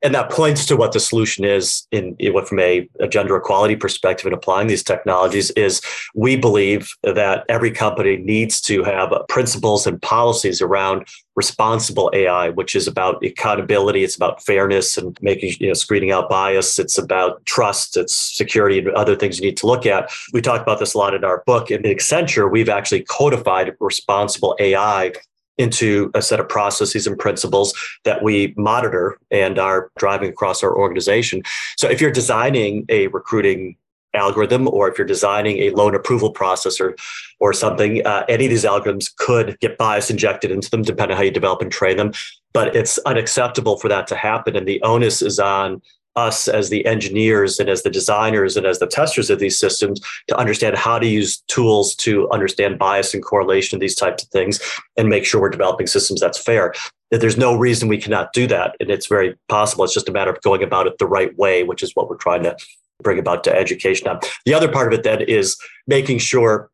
And 0.03 0.15
that 0.15 0.31
points 0.31 0.65
to 0.67 0.77
what 0.77 0.93
the 0.93 1.01
solution 1.01 1.45
is 1.45 1.87
in, 1.91 2.15
in 2.21 2.33
from 2.45 2.61
a, 2.61 2.89
a, 3.01 3.09
gender 3.09 3.37
equality 3.37 3.75
perspective 3.75 4.27
in 4.27 4.33
applying 4.33 4.69
these 4.69 4.85
technologies 4.85 5.51
is 5.53 5.81
we 6.15 6.37
believe 6.37 6.91
that 7.03 7.45
every 7.49 7.73
company 7.73 8.17
needs 8.17 8.61
to 8.63 8.85
have 8.85 9.13
principles 9.29 9.89
and 9.89 10.01
policies 10.01 10.63
around 10.63 11.09
responsible 11.35 12.11
AI, 12.13 12.51
which 12.51 12.77
is 12.77 12.87
about 12.87 13.25
accountability, 13.25 14.05
it's 14.05 14.17
about 14.17 14.43
fairness 14.43 14.97
and 14.99 15.19
making 15.21 15.55
you 15.59 15.69
know 15.69 15.75
screening 15.75 16.13
out 16.13 16.29
bias, 16.29 16.79
it's 16.79 16.99
about 16.99 17.45
trust, 17.45 17.97
it's 17.97 18.15
security 18.15 18.79
and 18.79 18.89
other 18.91 19.17
things 19.17 19.39
you 19.39 19.47
need 19.47 19.57
to 19.57 19.67
look 19.67 19.85
at. 19.85 20.11
We 20.33 20.41
talk 20.41 20.61
about 20.63 20.79
this 20.79 20.95
a 20.95 20.99
lot 20.99 21.15
in 21.15 21.25
our 21.25 21.43
book. 21.47 21.71
In 21.71 21.83
Accenture, 21.83 22.51
we've 22.51 22.69
actually 22.69 23.03
codified 23.03 23.75
responsible 23.81 24.57
AI 24.61 25.13
into 25.59 26.11
a 26.15 26.23
set 26.23 26.41
of 26.41 26.49
processes 26.49 27.07
and 27.07 27.19
principles 27.19 27.75
that 28.05 28.23
we 28.23 28.55
monitor 28.57 29.19
and 29.31 29.59
are 29.59 29.91
driving 29.99 30.31
across 30.31 30.63
our 30.63 30.77
organization. 30.77 31.43
So 31.77 31.89
if 31.89 32.01
you're 32.01 32.11
designing 32.11 32.87
a 32.89 33.09
recruiting 33.09 33.77
algorithm 34.15 34.67
or 34.69 34.89
if 34.89 34.97
you're 34.97 35.07
designing 35.07 35.59
a 35.59 35.71
loan 35.71 35.95
approval 35.95 36.31
process 36.31 36.81
or, 36.81 36.97
or 37.41 37.53
something, 37.53 38.07
uh, 38.07 38.25
any 38.29 38.47
of 38.47 38.51
these 38.51 38.65
algorithms 38.65 39.15
could 39.17 39.59
get 39.61 39.77
bias 39.77 40.11
injected 40.11 40.51
into 40.51 40.71
them 40.71 40.83
depending 40.83 41.15
on 41.15 41.19
how 41.19 41.25
you 41.25 41.31
develop 41.31 41.61
and 41.61 41.71
train 41.71 41.97
them. 41.97 42.13
But 42.55 42.75
it's 42.75 42.99
unacceptable 42.99 43.77
for 43.79 43.89
that 43.89 44.07
to 44.07 44.17
happen. 44.17 44.57
And 44.57 44.67
the 44.67 44.81
onus 44.83 45.21
is 45.21 45.39
on 45.39 45.83
us 46.17 46.49
as 46.49 46.69
the 46.69 46.85
engineers 46.87 47.61
and 47.61 47.69
as 47.69 47.83
the 47.83 47.91
designers 47.91 48.57
and 48.57 48.67
as 48.67 48.79
the 48.79 48.87
testers 48.87 49.31
of 49.31 49.39
these 49.39 49.59
systems 49.59 50.01
to 50.27 50.37
understand 50.37 50.77
how 50.77 50.99
to 50.99 51.07
use 51.07 51.41
tools 51.49 51.95
to 51.97 52.29
understand 52.31 52.79
bias 52.79 53.15
and 53.15 53.25
correlation 53.25 53.77
of 53.77 53.81
these 53.81 53.95
types 53.95 54.25
of 54.25 54.29
things 54.31 54.61
and 54.97 55.09
make 55.09 55.25
sure 55.25 55.41
we're 55.41 55.49
developing 55.49 55.87
systems 55.87 56.21
that's 56.21 56.39
fair. 56.39 56.75
That 57.11 57.21
there's 57.21 57.39
no 57.39 57.57
reason 57.57 57.89
we 57.89 57.99
cannot 57.99 58.33
do 58.33 58.47
that. 58.49 58.77
And 58.81 58.91
it's 58.91 59.07
very 59.07 59.35
possible. 59.49 59.85
It's 59.85 59.95
just 59.95 60.09
a 60.09 60.13
matter 60.13 60.31
of 60.31 60.43
going 60.43 60.63
about 60.63 60.87
it 60.87 60.99
the 60.99 61.07
right 61.07 61.37
way, 61.39 61.63
which 61.63 61.83
is 61.83 61.95
what 61.95 62.11
we're 62.11 62.17
trying 62.17 62.43
to 62.43 62.57
bring 63.03 63.19
about 63.19 63.45
to 63.45 63.55
education. 63.55 64.09
The 64.45 64.55
other 64.55 64.71
part 64.71 64.93
of 64.93 64.99
it 64.99 65.05
then 65.05 65.23
is 65.23 65.57
making 65.87 66.19
sure 66.19 66.71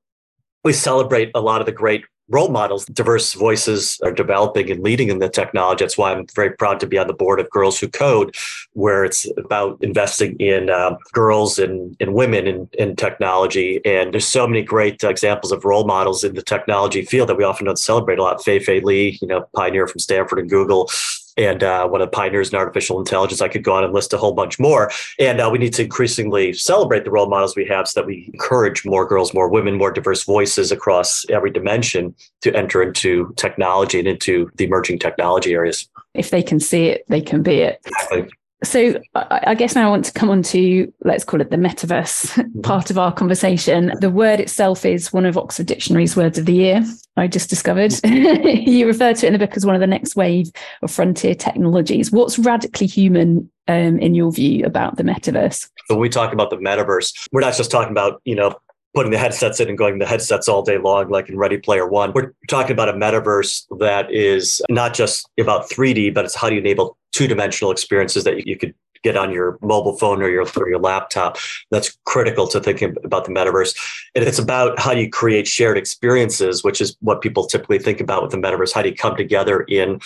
we 0.64 0.72
celebrate 0.72 1.30
a 1.34 1.40
lot 1.40 1.60
of 1.60 1.66
the 1.66 1.72
great 1.72 2.04
role 2.28 2.48
models, 2.48 2.86
diverse 2.86 3.34
voices 3.34 3.98
are 4.02 4.12
developing 4.12 4.70
and 4.70 4.82
leading 4.82 5.08
in 5.08 5.18
the 5.18 5.28
technology. 5.28 5.84
That's 5.84 5.98
why 5.98 6.12
I'm 6.12 6.26
very 6.34 6.50
proud 6.50 6.80
to 6.80 6.86
be 6.86 6.98
on 6.98 7.06
the 7.06 7.12
board 7.12 7.38
of 7.38 7.50
Girls 7.50 7.78
Who 7.78 7.88
Code, 7.88 8.34
where 8.72 9.04
it's 9.04 9.26
about 9.36 9.78
investing 9.82 10.36
in 10.36 10.70
um, 10.70 10.96
girls 11.12 11.58
and, 11.58 11.96
and 12.00 12.14
women 12.14 12.46
in, 12.46 12.68
in 12.78 12.96
technology. 12.96 13.80
And 13.84 14.12
there's 14.12 14.26
so 14.26 14.46
many 14.46 14.62
great 14.62 15.04
uh, 15.04 15.10
examples 15.10 15.52
of 15.52 15.64
role 15.64 15.84
models 15.84 16.24
in 16.24 16.34
the 16.34 16.42
technology 16.42 17.04
field 17.04 17.28
that 17.28 17.36
we 17.36 17.44
often 17.44 17.66
don't 17.66 17.78
celebrate 17.78 18.18
a 18.18 18.22
lot. 18.22 18.42
Fei 18.42 18.58
Fei 18.58 18.80
Li, 18.80 19.18
you 19.20 19.28
know, 19.28 19.46
pioneer 19.54 19.86
from 19.86 19.98
Stanford 19.98 20.38
and 20.38 20.48
Google, 20.48 20.90
and 21.36 21.62
uh, 21.62 21.86
one 21.88 22.00
of 22.00 22.06
the 22.06 22.10
pioneers 22.10 22.52
in 22.52 22.58
artificial 22.58 22.98
intelligence. 22.98 23.40
I 23.40 23.48
could 23.48 23.64
go 23.64 23.72
on 23.72 23.84
and 23.84 23.92
list 23.92 24.12
a 24.12 24.18
whole 24.18 24.32
bunch 24.32 24.58
more. 24.58 24.90
And 25.18 25.40
uh, 25.40 25.48
we 25.50 25.58
need 25.58 25.74
to 25.74 25.82
increasingly 25.82 26.52
celebrate 26.52 27.04
the 27.04 27.10
role 27.10 27.28
models 27.28 27.56
we 27.56 27.66
have 27.66 27.88
so 27.88 28.00
that 28.00 28.06
we 28.06 28.30
encourage 28.32 28.84
more 28.84 29.06
girls, 29.06 29.34
more 29.34 29.48
women, 29.48 29.76
more 29.76 29.90
diverse 29.90 30.24
voices 30.24 30.70
across 30.70 31.24
every 31.30 31.50
dimension 31.50 32.14
to 32.42 32.54
enter 32.54 32.82
into 32.82 33.32
technology 33.36 33.98
and 33.98 34.08
into 34.08 34.50
the 34.56 34.64
emerging 34.64 34.98
technology 34.98 35.54
areas. 35.54 35.88
If 36.14 36.30
they 36.30 36.42
can 36.42 36.60
see 36.60 36.86
it, 36.86 37.04
they 37.08 37.20
can 37.20 37.42
be 37.42 37.60
it. 37.60 37.80
Exactly. 37.84 38.30
So 38.62 39.00
I 39.14 39.54
guess 39.54 39.74
now 39.74 39.88
I 39.88 39.90
want 39.90 40.04
to 40.06 40.12
come 40.12 40.30
on 40.30 40.42
to 40.44 40.92
let's 41.04 41.24
call 41.24 41.40
it 41.40 41.50
the 41.50 41.56
metaverse 41.56 42.32
mm-hmm. 42.32 42.60
part 42.62 42.90
of 42.90 42.98
our 42.98 43.12
conversation. 43.12 43.92
The 44.00 44.10
word 44.10 44.40
itself 44.40 44.84
is 44.84 45.12
one 45.12 45.26
of 45.26 45.36
Oxford 45.36 45.66
Dictionary's 45.66 46.16
words 46.16 46.38
of 46.38 46.46
the 46.46 46.54
year. 46.54 46.82
I 47.16 47.26
just 47.26 47.50
discovered. 47.50 47.90
Mm-hmm. 47.90 48.68
you 48.70 48.86
refer 48.86 49.12
to 49.12 49.26
it 49.26 49.28
in 49.28 49.32
the 49.32 49.38
book 49.38 49.56
as 49.56 49.66
one 49.66 49.74
of 49.74 49.80
the 49.80 49.86
next 49.86 50.16
wave 50.16 50.50
of 50.82 50.90
frontier 50.90 51.34
technologies. 51.34 52.10
What's 52.10 52.38
radically 52.38 52.86
human 52.86 53.50
um, 53.68 53.98
in 53.98 54.14
your 54.14 54.32
view 54.32 54.64
about 54.64 54.96
the 54.96 55.02
metaverse? 55.02 55.68
When 55.88 55.98
we 55.98 56.08
talk 56.08 56.32
about 56.32 56.50
the 56.50 56.56
metaverse, 56.56 57.28
we're 57.32 57.40
not 57.40 57.56
just 57.56 57.70
talking 57.70 57.92
about 57.92 58.22
you 58.24 58.34
know 58.34 58.56
putting 58.94 59.10
the 59.10 59.18
headsets 59.18 59.58
in 59.58 59.68
and 59.68 59.76
going 59.76 59.98
the 59.98 60.06
headsets 60.06 60.48
all 60.48 60.62
day 60.62 60.78
long, 60.78 61.08
like 61.08 61.28
in 61.28 61.36
Ready 61.36 61.58
Player 61.58 61.86
One. 61.86 62.12
We're 62.12 62.32
talking 62.48 62.72
about 62.72 62.88
a 62.88 62.92
metaverse 62.92 63.66
that 63.80 64.10
is 64.12 64.62
not 64.70 64.94
just 64.94 65.28
about 65.38 65.68
3D, 65.68 66.14
but 66.14 66.24
it's 66.24 66.34
how 66.34 66.48
do 66.48 66.54
you 66.54 66.60
enable 66.60 66.96
two 67.14 67.28
dimensional 67.28 67.70
experiences 67.70 68.24
that 68.24 68.46
you, 68.46 68.58
could 68.58 68.74
get 69.04 69.16
on 69.16 69.30
your 69.30 69.58
mobile 69.62 69.96
phone 69.96 70.20
or 70.20 70.28
your, 70.28 70.46
or 70.56 70.68
your 70.68 70.80
laptop. 70.80 71.36
That's 71.70 71.96
critical 72.04 72.48
to 72.48 72.60
thinking 72.60 72.96
about 73.04 73.24
the 73.24 73.30
metaverse. 73.30 73.76
And 74.14 74.24
it's 74.24 74.38
about 74.38 74.78
how 74.78 74.94
do 74.94 75.00
you 75.00 75.10
create 75.10 75.46
shared 75.46 75.78
experiences, 75.78 76.64
which 76.64 76.80
is 76.80 76.96
what 77.00 77.20
people 77.20 77.46
typically 77.46 77.78
think 77.78 78.00
about 78.00 78.22
with 78.22 78.32
the 78.32 78.38
metaverse. 78.38 78.72
How 78.72 78.82
do 78.82 78.88
you 78.88 78.94
come 78.96 79.16
together 79.16 79.60
in 79.68 80.00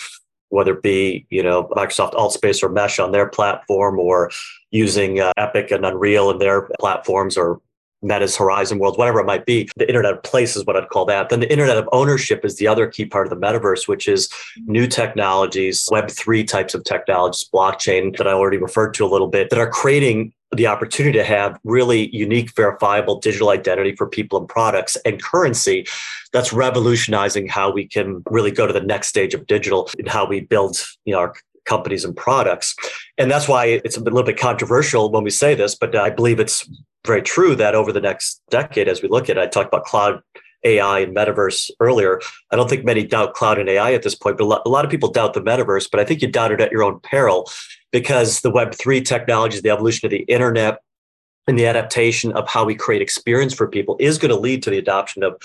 whether 0.49 0.73
it 0.73 0.81
be 0.81 1.25
you 1.29 1.43
know 1.43 1.65
Microsoft 1.75 2.13
AltSpace 2.13 2.61
or 2.63 2.69
Mesh 2.69 2.99
on 2.99 3.11
their 3.11 3.27
platform, 3.27 3.99
or 3.99 4.31
using 4.71 5.19
uh, 5.19 5.31
Epic 5.37 5.71
and 5.71 5.85
Unreal 5.85 6.31
in 6.31 6.39
their 6.39 6.67
platforms, 6.79 7.37
or 7.37 7.61
Meta's 8.01 8.35
Horizon 8.35 8.79
Worlds, 8.79 8.97
whatever 8.97 9.19
it 9.19 9.25
might 9.25 9.45
be. 9.45 9.69
The 9.75 9.87
Internet 9.87 10.13
of 10.13 10.23
Place 10.23 10.55
is 10.55 10.65
what 10.65 10.75
I'd 10.75 10.89
call 10.89 11.05
that. 11.05 11.29
Then 11.29 11.41
the 11.41 11.51
Internet 11.51 11.77
of 11.77 11.89
Ownership 11.91 12.45
is 12.45 12.57
the 12.57 12.67
other 12.67 12.87
key 12.87 13.05
part 13.05 13.27
of 13.27 13.29
the 13.29 13.45
metaverse, 13.45 13.87
which 13.87 14.07
is 14.07 14.29
new 14.65 14.87
technologies, 14.87 15.87
Web3 15.91 16.47
types 16.47 16.73
of 16.73 16.83
technologies, 16.83 17.49
blockchain 17.53 18.15
that 18.17 18.27
I 18.27 18.31
already 18.31 18.57
referred 18.57 18.93
to 18.95 19.05
a 19.05 19.07
little 19.07 19.27
bit, 19.27 19.49
that 19.49 19.59
are 19.59 19.69
creating 19.69 20.33
the 20.55 20.67
opportunity 20.67 21.17
to 21.17 21.23
have 21.23 21.59
really 21.63 22.09
unique, 22.15 22.55
verifiable 22.55 23.19
digital 23.19 23.49
identity 23.49 23.95
for 23.95 24.07
people 24.07 24.39
and 24.39 24.49
products 24.49 24.97
and 25.05 25.21
currency 25.21 25.85
that's 26.33 26.51
revolutionizing 26.51 27.47
how 27.47 27.71
we 27.71 27.87
can 27.87 28.23
really 28.29 28.51
go 28.51 28.65
to 28.65 28.73
the 28.73 28.81
next 28.81 29.07
stage 29.07 29.33
of 29.33 29.45
digital 29.47 29.89
and 29.97 30.07
how 30.07 30.25
we 30.25 30.41
build 30.41 30.77
you 31.05 31.13
know, 31.13 31.19
our 31.19 31.33
companies 31.69 32.03
and 32.03 32.15
products. 32.15 32.75
And 33.17 33.29
that's 33.29 33.47
why 33.47 33.65
it's 33.85 33.97
a 33.97 34.01
little 34.01 34.23
bit 34.23 34.39
controversial 34.39 35.11
when 35.11 35.23
we 35.23 35.29
say 35.29 35.55
this, 35.55 35.75
but 35.75 35.95
I 35.95 36.09
believe 36.09 36.39
it's 36.39 36.69
very 37.05 37.21
true 37.21 37.55
that 37.55 37.75
over 37.75 37.93
the 37.93 38.01
next 38.01 38.41
decade, 38.49 38.87
as 38.87 39.01
we 39.01 39.07
look 39.07 39.29
at 39.29 39.37
it, 39.37 39.41
I 39.41 39.47
talked 39.47 39.67
about 39.67 39.85
cloud 39.85 40.21
AI 40.65 40.99
and 40.99 41.15
metaverse 41.15 41.71
earlier. 41.79 42.19
I 42.51 42.55
don't 42.55 42.69
think 42.69 42.83
many 42.83 43.05
doubt 43.05 43.33
cloud 43.33 43.59
and 43.59 43.69
AI 43.69 43.93
at 43.93 44.03
this 44.03 44.15
point, 44.15 44.37
but 44.37 44.43
a 44.65 44.69
lot 44.69 44.83
of 44.83 44.91
people 44.91 45.09
doubt 45.09 45.33
the 45.33 45.41
metaverse, 45.41 45.87
but 45.89 45.99
I 45.99 46.03
think 46.03 46.21
you 46.21 46.29
doubt 46.29 46.51
it 46.51 46.59
at 46.59 46.71
your 46.71 46.83
own 46.83 46.99
peril 46.99 47.49
because 47.91 48.41
the 48.41 48.51
Web3 48.51 49.05
technologies, 49.05 49.61
the 49.61 49.69
evolution 49.69 50.05
of 50.05 50.11
the 50.11 50.23
internet, 50.23 50.79
and 51.47 51.57
the 51.57 51.65
adaptation 51.65 52.31
of 52.33 52.47
how 52.47 52.63
we 52.63 52.75
create 52.75 53.01
experience 53.01 53.53
for 53.53 53.67
people 53.67 53.95
is 53.99 54.17
going 54.17 54.29
to 54.29 54.39
lead 54.39 54.61
to 54.63 54.69
the 54.69 54.77
adoption 54.77 55.23
of 55.23 55.41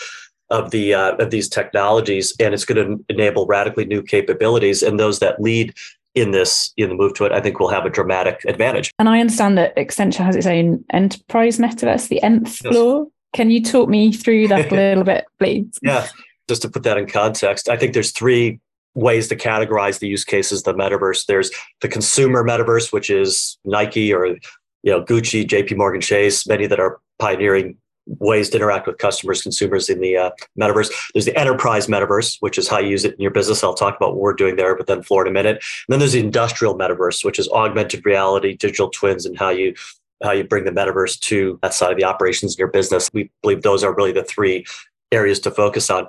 of 0.50 0.70
the 0.70 0.92
uh, 0.92 1.16
of 1.16 1.30
these 1.30 1.48
technologies, 1.48 2.34
and 2.38 2.52
it's 2.52 2.66
going 2.66 2.98
to 2.98 3.04
enable 3.08 3.46
radically 3.46 3.86
new 3.86 4.02
capabilities. 4.02 4.82
And 4.82 5.00
those 5.00 5.18
that 5.20 5.40
lead 5.40 5.74
in 6.14 6.30
this 6.30 6.72
in 6.76 6.88
the 6.88 6.94
move 6.94 7.14
to 7.14 7.24
it, 7.24 7.32
I 7.32 7.40
think 7.40 7.58
we'll 7.58 7.70
have 7.70 7.86
a 7.86 7.90
dramatic 7.90 8.44
advantage. 8.46 8.92
And 8.98 9.08
I 9.08 9.20
understand 9.20 9.58
that 9.58 9.76
Accenture 9.76 10.24
has 10.24 10.36
its 10.36 10.46
own 10.46 10.84
enterprise 10.92 11.58
metaverse, 11.58 12.08
the 12.08 12.22
nth 12.22 12.60
yes. 12.62 12.72
floor. 12.72 13.08
Can 13.32 13.50
you 13.50 13.62
talk 13.62 13.88
me 13.88 14.12
through 14.12 14.48
that 14.48 14.70
a 14.70 14.74
little 14.74 15.04
bit, 15.04 15.24
please? 15.38 15.78
Yeah, 15.82 16.06
just 16.48 16.62
to 16.62 16.68
put 16.68 16.84
that 16.84 16.98
in 16.98 17.06
context, 17.06 17.68
I 17.68 17.76
think 17.76 17.94
there's 17.94 18.12
three 18.12 18.60
ways 18.94 19.26
to 19.28 19.36
categorize 19.36 19.98
the 19.98 20.06
use 20.06 20.24
cases 20.24 20.62
the 20.62 20.72
metaverse. 20.72 21.26
There's 21.26 21.50
the 21.80 21.88
consumer 21.88 22.44
metaverse, 22.44 22.92
which 22.92 23.10
is 23.10 23.58
Nike 23.64 24.12
or 24.12 24.26
you 24.26 24.38
know 24.84 25.02
Gucci, 25.02 25.46
JP 25.46 25.76
Morgan 25.76 26.00
Chase, 26.00 26.46
many 26.46 26.66
that 26.66 26.78
are 26.78 27.00
pioneering 27.18 27.76
ways 28.06 28.50
to 28.50 28.56
interact 28.56 28.86
with 28.86 28.98
customers, 28.98 29.42
consumers 29.42 29.88
in 29.88 30.00
the 30.00 30.16
uh, 30.16 30.30
metaverse. 30.58 30.92
There's 31.14 31.24
the 31.24 31.38
enterprise 31.38 31.86
metaverse, 31.86 32.36
which 32.40 32.58
is 32.58 32.68
how 32.68 32.78
you 32.78 32.90
use 32.90 33.04
it 33.04 33.14
in 33.14 33.20
your 33.20 33.30
business. 33.30 33.64
I'll 33.64 33.74
talk 33.74 33.96
about 33.96 34.10
what 34.10 34.20
we're 34.20 34.34
doing 34.34 34.56
there, 34.56 34.76
but 34.76 34.86
then 34.86 35.02
floor 35.02 35.22
in 35.22 35.28
a 35.28 35.32
minute. 35.32 35.56
And 35.56 35.92
then 35.92 35.98
there's 35.98 36.12
the 36.12 36.20
industrial 36.20 36.76
metaverse, 36.76 37.24
which 37.24 37.38
is 37.38 37.48
augmented 37.48 38.04
reality, 38.04 38.56
digital 38.56 38.90
twins, 38.90 39.26
and 39.26 39.38
how 39.38 39.50
you 39.50 39.74
how 40.22 40.30
you 40.30 40.44
bring 40.44 40.64
the 40.64 40.70
metaverse 40.70 41.18
to 41.20 41.58
that 41.62 41.74
side 41.74 41.90
of 41.90 41.98
the 41.98 42.04
operations 42.04 42.54
in 42.54 42.58
your 42.58 42.68
business. 42.68 43.10
We 43.12 43.30
believe 43.42 43.62
those 43.62 43.84
are 43.84 43.94
really 43.94 44.12
the 44.12 44.24
three 44.24 44.64
areas 45.12 45.40
to 45.40 45.50
focus 45.50 45.90
on. 45.90 46.06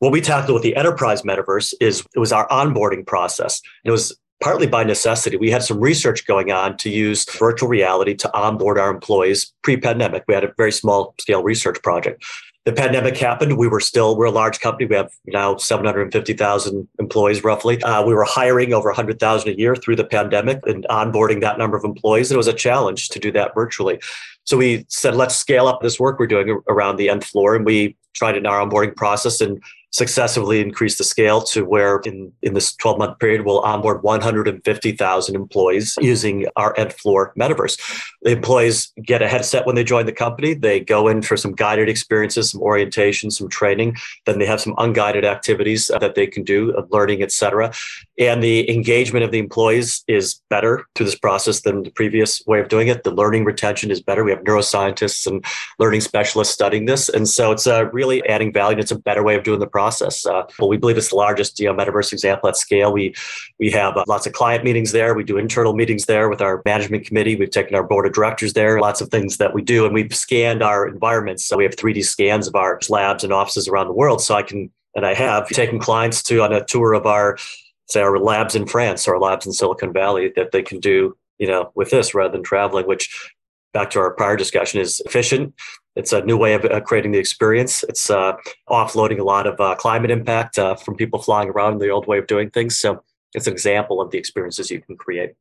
What 0.00 0.12
we 0.12 0.20
tackled 0.20 0.54
with 0.54 0.62
the 0.62 0.76
enterprise 0.76 1.22
metaverse 1.22 1.72
is 1.80 2.04
it 2.14 2.18
was 2.18 2.32
our 2.32 2.46
onboarding 2.48 3.06
process. 3.06 3.62
It 3.84 3.90
was 3.90 4.14
partly 4.44 4.66
by 4.66 4.84
necessity. 4.84 5.38
We 5.38 5.50
had 5.50 5.62
some 5.62 5.80
research 5.80 6.26
going 6.26 6.52
on 6.52 6.76
to 6.76 6.90
use 6.90 7.24
virtual 7.38 7.66
reality 7.66 8.14
to 8.16 8.36
onboard 8.36 8.78
our 8.78 8.90
employees 8.90 9.54
pre-pandemic. 9.62 10.24
We 10.28 10.34
had 10.34 10.44
a 10.44 10.52
very 10.58 10.70
small 10.70 11.14
scale 11.18 11.42
research 11.42 11.82
project. 11.82 12.22
The 12.66 12.74
pandemic 12.74 13.16
happened. 13.16 13.56
We 13.56 13.68
were 13.68 13.80
still 13.80 14.18
we're 14.18 14.26
a 14.26 14.30
large 14.30 14.60
company. 14.60 14.84
We 14.84 14.96
have 14.96 15.10
now 15.26 15.56
750,000 15.56 16.88
employees 16.98 17.42
roughly. 17.42 17.82
Uh, 17.82 18.04
we 18.04 18.12
were 18.12 18.24
hiring 18.24 18.74
over 18.74 18.90
100,000 18.90 19.48
a 19.48 19.58
year 19.58 19.76
through 19.76 19.96
the 19.96 20.04
pandemic 20.04 20.60
and 20.66 20.86
onboarding 20.90 21.40
that 21.40 21.56
number 21.56 21.78
of 21.78 21.84
employees. 21.84 22.30
It 22.30 22.36
was 22.36 22.46
a 22.46 22.52
challenge 22.52 23.08
to 23.10 23.18
do 23.18 23.32
that 23.32 23.54
virtually. 23.54 23.98
So 24.44 24.58
we 24.58 24.84
said, 24.88 25.14
let's 25.14 25.36
scale 25.36 25.66
up 25.66 25.80
this 25.80 25.98
work 25.98 26.18
we're 26.18 26.26
doing 26.26 26.60
around 26.68 26.96
the 26.96 27.08
nth 27.08 27.24
floor, 27.24 27.56
and 27.56 27.64
we 27.64 27.96
tried 28.12 28.36
in 28.36 28.44
our 28.44 28.60
onboarding 28.60 28.94
process 28.94 29.40
and 29.40 29.62
successively 29.94 30.60
increase 30.60 30.98
the 30.98 31.04
scale 31.04 31.40
to 31.40 31.64
where 31.64 32.00
in, 32.04 32.32
in 32.42 32.52
this 32.52 32.74
12 32.74 32.98
month 32.98 33.18
period 33.20 33.42
we'll 33.46 33.60
onboard 33.60 34.02
150,000 34.02 35.36
employees 35.36 35.96
using 36.00 36.46
our 36.56 36.76
nth 36.76 36.98
floor 36.98 37.32
metaverse. 37.38 37.78
The 38.22 38.32
employees 38.32 38.92
get 39.04 39.22
a 39.22 39.28
headset 39.28 39.66
when 39.66 39.76
they 39.76 39.84
join 39.84 40.06
the 40.06 40.12
company. 40.12 40.54
They 40.54 40.80
go 40.80 41.06
in 41.06 41.22
for 41.22 41.36
some 41.36 41.54
guided 41.54 41.88
experiences, 41.88 42.50
some 42.50 42.60
orientation, 42.60 43.30
some 43.30 43.48
training. 43.48 43.94
Then 44.26 44.40
they 44.40 44.46
have 44.46 44.60
some 44.60 44.74
unguided 44.78 45.24
activities 45.24 45.86
that 46.00 46.16
they 46.16 46.26
can 46.26 46.42
do, 46.42 46.72
of 46.72 46.90
learning, 46.90 47.22
etc. 47.22 47.72
And 48.18 48.42
the 48.42 48.70
engagement 48.70 49.24
of 49.24 49.30
the 49.30 49.38
employees 49.38 50.04
is 50.06 50.40
better 50.50 50.84
through 50.94 51.06
this 51.06 51.18
process 51.18 51.62
than 51.62 51.82
the 51.82 51.90
previous 51.90 52.42
way 52.46 52.60
of 52.60 52.68
doing 52.68 52.88
it. 52.88 53.04
The 53.04 53.10
learning 53.10 53.44
retention 53.44 53.90
is 53.90 54.00
better. 54.00 54.24
We 54.24 54.30
have 54.30 54.44
neuroscientists 54.44 55.26
and 55.26 55.44
learning 55.78 56.02
specialists 56.02 56.54
studying 56.54 56.84
this. 56.84 57.08
And 57.08 57.28
so 57.28 57.52
it's 57.52 57.66
uh, 57.66 57.86
really 57.92 58.26
adding 58.28 58.52
value. 58.52 58.78
It's 58.78 58.90
a 58.90 58.98
better 58.98 59.22
way 59.22 59.34
of 59.34 59.44
doing 59.44 59.60
the 59.60 59.66
process 59.66 59.84
process. 59.84 60.26
Uh, 60.26 60.46
well, 60.58 60.68
we 60.68 60.76
believe 60.76 60.96
it's 60.96 61.10
the 61.10 61.16
largest 61.16 61.58
you 61.60 61.66
know, 61.66 61.74
metaverse 61.74 62.12
example 62.12 62.48
at 62.48 62.56
scale. 62.56 62.92
We 62.92 63.14
we 63.58 63.70
have 63.70 63.96
uh, 63.96 64.04
lots 64.06 64.26
of 64.26 64.32
client 64.32 64.64
meetings 64.64 64.92
there. 64.92 65.14
We 65.14 65.24
do 65.24 65.38
internal 65.38 65.74
meetings 65.74 66.06
there 66.06 66.28
with 66.28 66.40
our 66.40 66.62
management 66.64 67.06
committee. 67.06 67.36
We've 67.36 67.50
taken 67.50 67.74
our 67.74 67.82
board 67.82 68.06
of 68.06 68.12
directors 68.12 68.52
there. 68.52 68.80
Lots 68.80 69.00
of 69.00 69.08
things 69.10 69.36
that 69.38 69.54
we 69.54 69.62
do, 69.62 69.84
and 69.84 69.94
we've 69.94 70.14
scanned 70.14 70.62
our 70.62 70.86
environments. 70.86 71.44
So 71.44 71.56
we 71.56 71.64
have 71.64 71.76
3D 71.76 72.04
scans 72.04 72.48
of 72.48 72.54
our 72.54 72.80
labs 72.88 73.24
and 73.24 73.32
offices 73.32 73.68
around 73.68 73.88
the 73.88 73.94
world. 73.94 74.22
So 74.22 74.34
I 74.34 74.42
can 74.42 74.70
and 74.96 75.04
I 75.04 75.14
have 75.14 75.48
taken 75.48 75.78
clients 75.80 76.22
to 76.24 76.42
on 76.42 76.52
a 76.52 76.64
tour 76.64 76.94
of 76.94 77.04
our 77.04 77.36
say 77.86 78.00
our 78.00 78.18
labs 78.18 78.54
in 78.54 78.66
France 78.66 79.06
or 79.06 79.18
labs 79.18 79.46
in 79.46 79.52
Silicon 79.52 79.92
Valley 79.92 80.32
that 80.36 80.52
they 80.52 80.62
can 80.62 80.80
do 80.80 81.16
you 81.38 81.46
know 81.46 81.70
with 81.74 81.90
this 81.90 82.14
rather 82.14 82.32
than 82.32 82.42
traveling, 82.42 82.86
which 82.86 83.32
back 83.72 83.90
to 83.90 83.98
our 83.98 84.12
prior 84.12 84.36
discussion 84.36 84.80
is 84.80 85.00
efficient 85.04 85.54
it's 85.96 86.12
a 86.12 86.24
new 86.24 86.36
way 86.36 86.54
of 86.54 86.64
uh, 86.64 86.80
creating 86.80 87.12
the 87.12 87.18
experience. 87.18 87.84
It's 87.84 88.10
uh, 88.10 88.34
offloading 88.68 89.20
a 89.20 89.24
lot 89.24 89.46
of 89.46 89.60
uh, 89.60 89.74
climate 89.76 90.10
impact 90.10 90.58
uh, 90.58 90.74
from 90.74 90.96
people 90.96 91.22
flying 91.22 91.48
around 91.50 91.78
the 91.78 91.90
old 91.90 92.06
way 92.06 92.18
of 92.18 92.26
doing 92.26 92.50
things. 92.50 92.76
So 92.76 93.02
it's 93.32 93.46
an 93.46 93.52
example 93.52 94.00
of 94.00 94.10
the 94.10 94.18
experiences 94.18 94.70
you 94.70 94.80
can 94.80 94.96
create. 94.96 95.32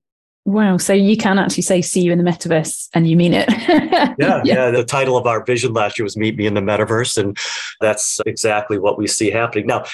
Wow. 0.45 0.77
So 0.77 0.93
you 0.93 1.15
can 1.15 1.39
actually 1.39 1.63
say, 1.63 1.81
see 1.81 2.01
you 2.01 2.11
in 2.11 2.17
the 2.17 2.29
metaverse 2.29 2.89
and 2.93 3.09
you 3.09 3.15
mean 3.15 3.33
it. 3.33 3.49
yeah. 4.19 4.41
Yeah. 4.43 4.71
The 4.71 4.83
title 4.83 5.15
of 5.15 5.25
our 5.25 5.43
vision 5.43 5.73
last 5.73 5.97
year 5.97 6.03
was 6.03 6.17
Meet 6.17 6.35
Me 6.35 6.45
in 6.45 6.53
the 6.53 6.61
Metaverse. 6.61 7.17
And 7.17 7.37
that's 7.79 8.19
exactly 8.25 8.77
what 8.77 8.97
we 8.97 9.07
see 9.07 9.31
happening. 9.31 9.67
Now, 9.67 9.85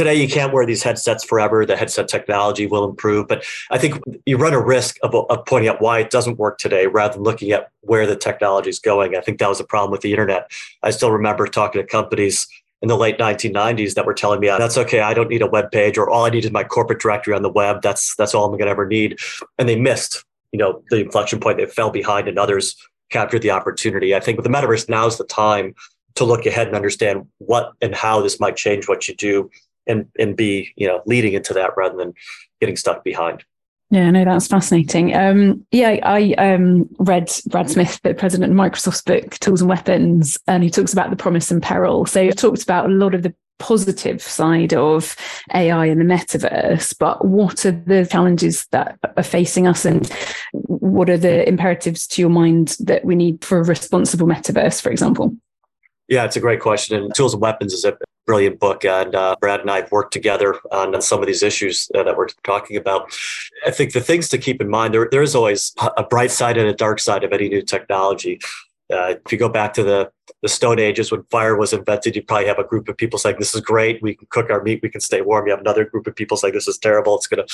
today 0.00 0.14
you 0.14 0.28
can't 0.28 0.50
wear 0.50 0.64
these 0.64 0.82
headsets 0.82 1.22
forever. 1.22 1.66
The 1.66 1.76
headset 1.76 2.08
technology 2.08 2.66
will 2.66 2.88
improve 2.88 3.28
but 3.28 3.44
i 3.70 3.76
think 3.76 4.00
you 4.24 4.38
run 4.38 4.54
a 4.54 4.60
risk 4.60 4.96
of, 5.02 5.14
of, 5.14 5.44
pointing 5.44 5.68
out 5.68 5.82
why 5.82 5.98
it 5.98 6.10
doesn't 6.10 6.38
work 6.38 6.56
today 6.56 6.86
rather 6.86 7.14
than 7.14 7.22
looking 7.22 7.50
at 7.52 7.70
where 7.82 8.06
the 8.06 8.16
technology 8.16 8.70
is 8.70 8.78
going. 8.78 9.14
I 9.14 9.20
think 9.20 9.38
that 9.38 9.48
was 9.48 9.60
a 9.60 9.64
problem 9.64 9.90
with 9.90 10.00
the 10.00 10.12
internet. 10.12 10.50
I 10.82 10.90
still 10.90 11.10
remember 11.10 11.46
talking 11.46 11.82
to 11.82 11.86
companies 11.86 12.46
in 12.80 12.88
the 12.88 12.96
late 12.96 13.18
1990s 13.18 13.92
that 13.94 14.06
were 14.06 14.14
telling 14.14 14.40
me 14.40 14.48
uh, 14.48 14.56
that's 14.56 14.78
okay. 14.78 15.00
I 15.00 15.12
don't 15.12 15.28
need 15.28 15.42
a 15.42 15.46
web 15.46 15.70
page 15.70 15.98
or 15.98 16.08
all 16.08 16.24
i 16.24 16.30
need 16.30 16.46
is 16.46 16.50
my 16.50 16.64
corporate 16.64 17.00
directory 17.00 17.34
on 17.34 17.42
the 17.42 17.52
web. 17.52 17.82
That's 17.82 18.16
that's 18.16 18.34
all 18.34 18.46
i'm 18.46 18.52
going 18.52 18.64
to 18.64 18.68
ever 18.68 18.86
need. 18.86 19.18
And 19.58 19.68
they 19.68 19.76
missed 19.76 20.24
you 20.52 20.58
know 20.58 20.82
the 20.88 21.00
inflection 21.00 21.40
point. 21.40 21.58
They 21.58 21.66
fell 21.66 21.90
behind 21.90 22.26
and 22.26 22.38
others 22.38 22.76
captured 23.10 23.42
the 23.42 23.50
opportunity. 23.50 24.14
I 24.14 24.20
think 24.20 24.38
with 24.38 24.44
the 24.44 24.50
metaverse 24.50 24.88
now 24.88 25.06
is 25.06 25.18
the 25.18 25.24
time 25.24 25.74
to 26.14 26.24
look 26.24 26.46
ahead 26.46 26.68
and 26.68 26.76
understand 26.76 27.26
what 27.38 27.72
and 27.82 27.94
how 27.94 28.22
this 28.22 28.40
might 28.40 28.56
change 28.56 28.88
what 28.88 29.08
you 29.08 29.14
do 29.14 29.50
and 29.90 30.06
and 30.18 30.36
be 30.36 30.72
you 30.76 30.86
know 30.86 31.02
leading 31.06 31.34
into 31.34 31.52
that 31.54 31.76
rather 31.76 31.96
than 31.96 32.14
getting 32.60 32.76
stuck 32.76 33.04
behind. 33.04 33.44
Yeah, 33.90 34.08
no, 34.12 34.24
that's 34.24 34.46
fascinating. 34.46 35.16
Um, 35.16 35.66
yeah, 35.72 35.98
I 36.04 36.32
um, 36.34 36.88
read 37.00 37.28
Brad 37.46 37.68
Smith, 37.68 37.98
the 38.04 38.14
president 38.14 38.52
of 38.52 38.56
Microsoft's 38.56 39.02
book, 39.02 39.36
Tools 39.40 39.62
and 39.62 39.68
Weapons, 39.68 40.38
and 40.46 40.62
he 40.62 40.70
talks 40.70 40.92
about 40.92 41.10
the 41.10 41.16
promise 41.16 41.50
and 41.50 41.60
peril. 41.60 42.06
So 42.06 42.22
he 42.22 42.30
talked 42.30 42.62
about 42.62 42.86
a 42.86 42.92
lot 42.92 43.16
of 43.16 43.24
the 43.24 43.34
positive 43.58 44.22
side 44.22 44.72
of 44.74 45.16
AI 45.54 45.86
and 45.86 46.00
the 46.00 46.04
metaverse, 46.04 46.96
but 46.98 47.24
what 47.24 47.66
are 47.66 47.72
the 47.72 48.06
challenges 48.06 48.66
that 48.70 48.96
are 49.16 49.22
facing 49.24 49.66
us 49.66 49.84
and 49.84 50.08
what 50.52 51.10
are 51.10 51.18
the 51.18 51.46
imperatives 51.48 52.06
to 52.08 52.22
your 52.22 52.30
mind 52.30 52.76
that 52.80 53.04
we 53.04 53.16
need 53.16 53.44
for 53.44 53.58
a 53.58 53.64
responsible 53.64 54.26
metaverse, 54.26 54.80
for 54.80 54.90
example? 54.90 55.36
Yeah, 56.08 56.24
it's 56.24 56.36
a 56.36 56.40
great 56.40 56.60
question. 56.60 56.96
And 56.96 57.14
Tools 57.14 57.34
and 57.34 57.42
Weapons 57.42 57.72
is 57.72 57.84
a 57.84 57.96
brilliant 58.30 58.60
book. 58.60 58.84
And 58.84 59.12
uh, 59.12 59.34
Brad 59.40 59.58
and 59.58 59.68
I 59.68 59.80
have 59.80 59.90
worked 59.90 60.12
together 60.12 60.54
on 60.70 61.02
some 61.02 61.18
of 61.20 61.26
these 61.26 61.42
issues 61.42 61.90
uh, 61.96 62.04
that 62.04 62.16
we're 62.16 62.28
talking 62.44 62.76
about. 62.76 63.12
I 63.66 63.72
think 63.72 63.92
the 63.92 64.00
things 64.00 64.28
to 64.28 64.38
keep 64.38 64.60
in 64.60 64.68
mind 64.68 64.94
there, 64.94 65.08
there 65.10 65.20
is 65.20 65.34
always 65.34 65.74
a 65.96 66.04
bright 66.04 66.30
side 66.30 66.56
and 66.56 66.68
a 66.68 66.72
dark 66.72 67.00
side 67.00 67.24
of 67.24 67.32
any 67.32 67.48
new 67.48 67.60
technology. 67.60 68.38
Uh, 68.88 69.14
if 69.24 69.32
you 69.32 69.38
go 69.38 69.48
back 69.48 69.72
to 69.74 69.82
the, 69.82 70.12
the 70.42 70.48
Stone 70.48 70.78
Ages 70.78 71.10
when 71.10 71.24
fire 71.24 71.56
was 71.56 71.72
invented, 71.72 72.14
you 72.14 72.22
probably 72.22 72.46
have 72.46 72.60
a 72.60 72.64
group 72.64 72.88
of 72.88 72.96
people 72.96 73.18
saying, 73.18 73.34
This 73.40 73.52
is 73.52 73.62
great. 73.62 74.00
We 74.00 74.14
can 74.14 74.28
cook 74.30 74.48
our 74.48 74.62
meat. 74.62 74.78
We 74.80 74.90
can 74.90 75.00
stay 75.00 75.22
warm. 75.22 75.48
You 75.48 75.50
have 75.50 75.60
another 75.60 75.84
group 75.84 76.06
of 76.06 76.14
people 76.14 76.36
saying, 76.36 76.54
This 76.54 76.68
is 76.68 76.78
terrible. 76.78 77.16
It's 77.16 77.26
going 77.26 77.44
to 77.44 77.52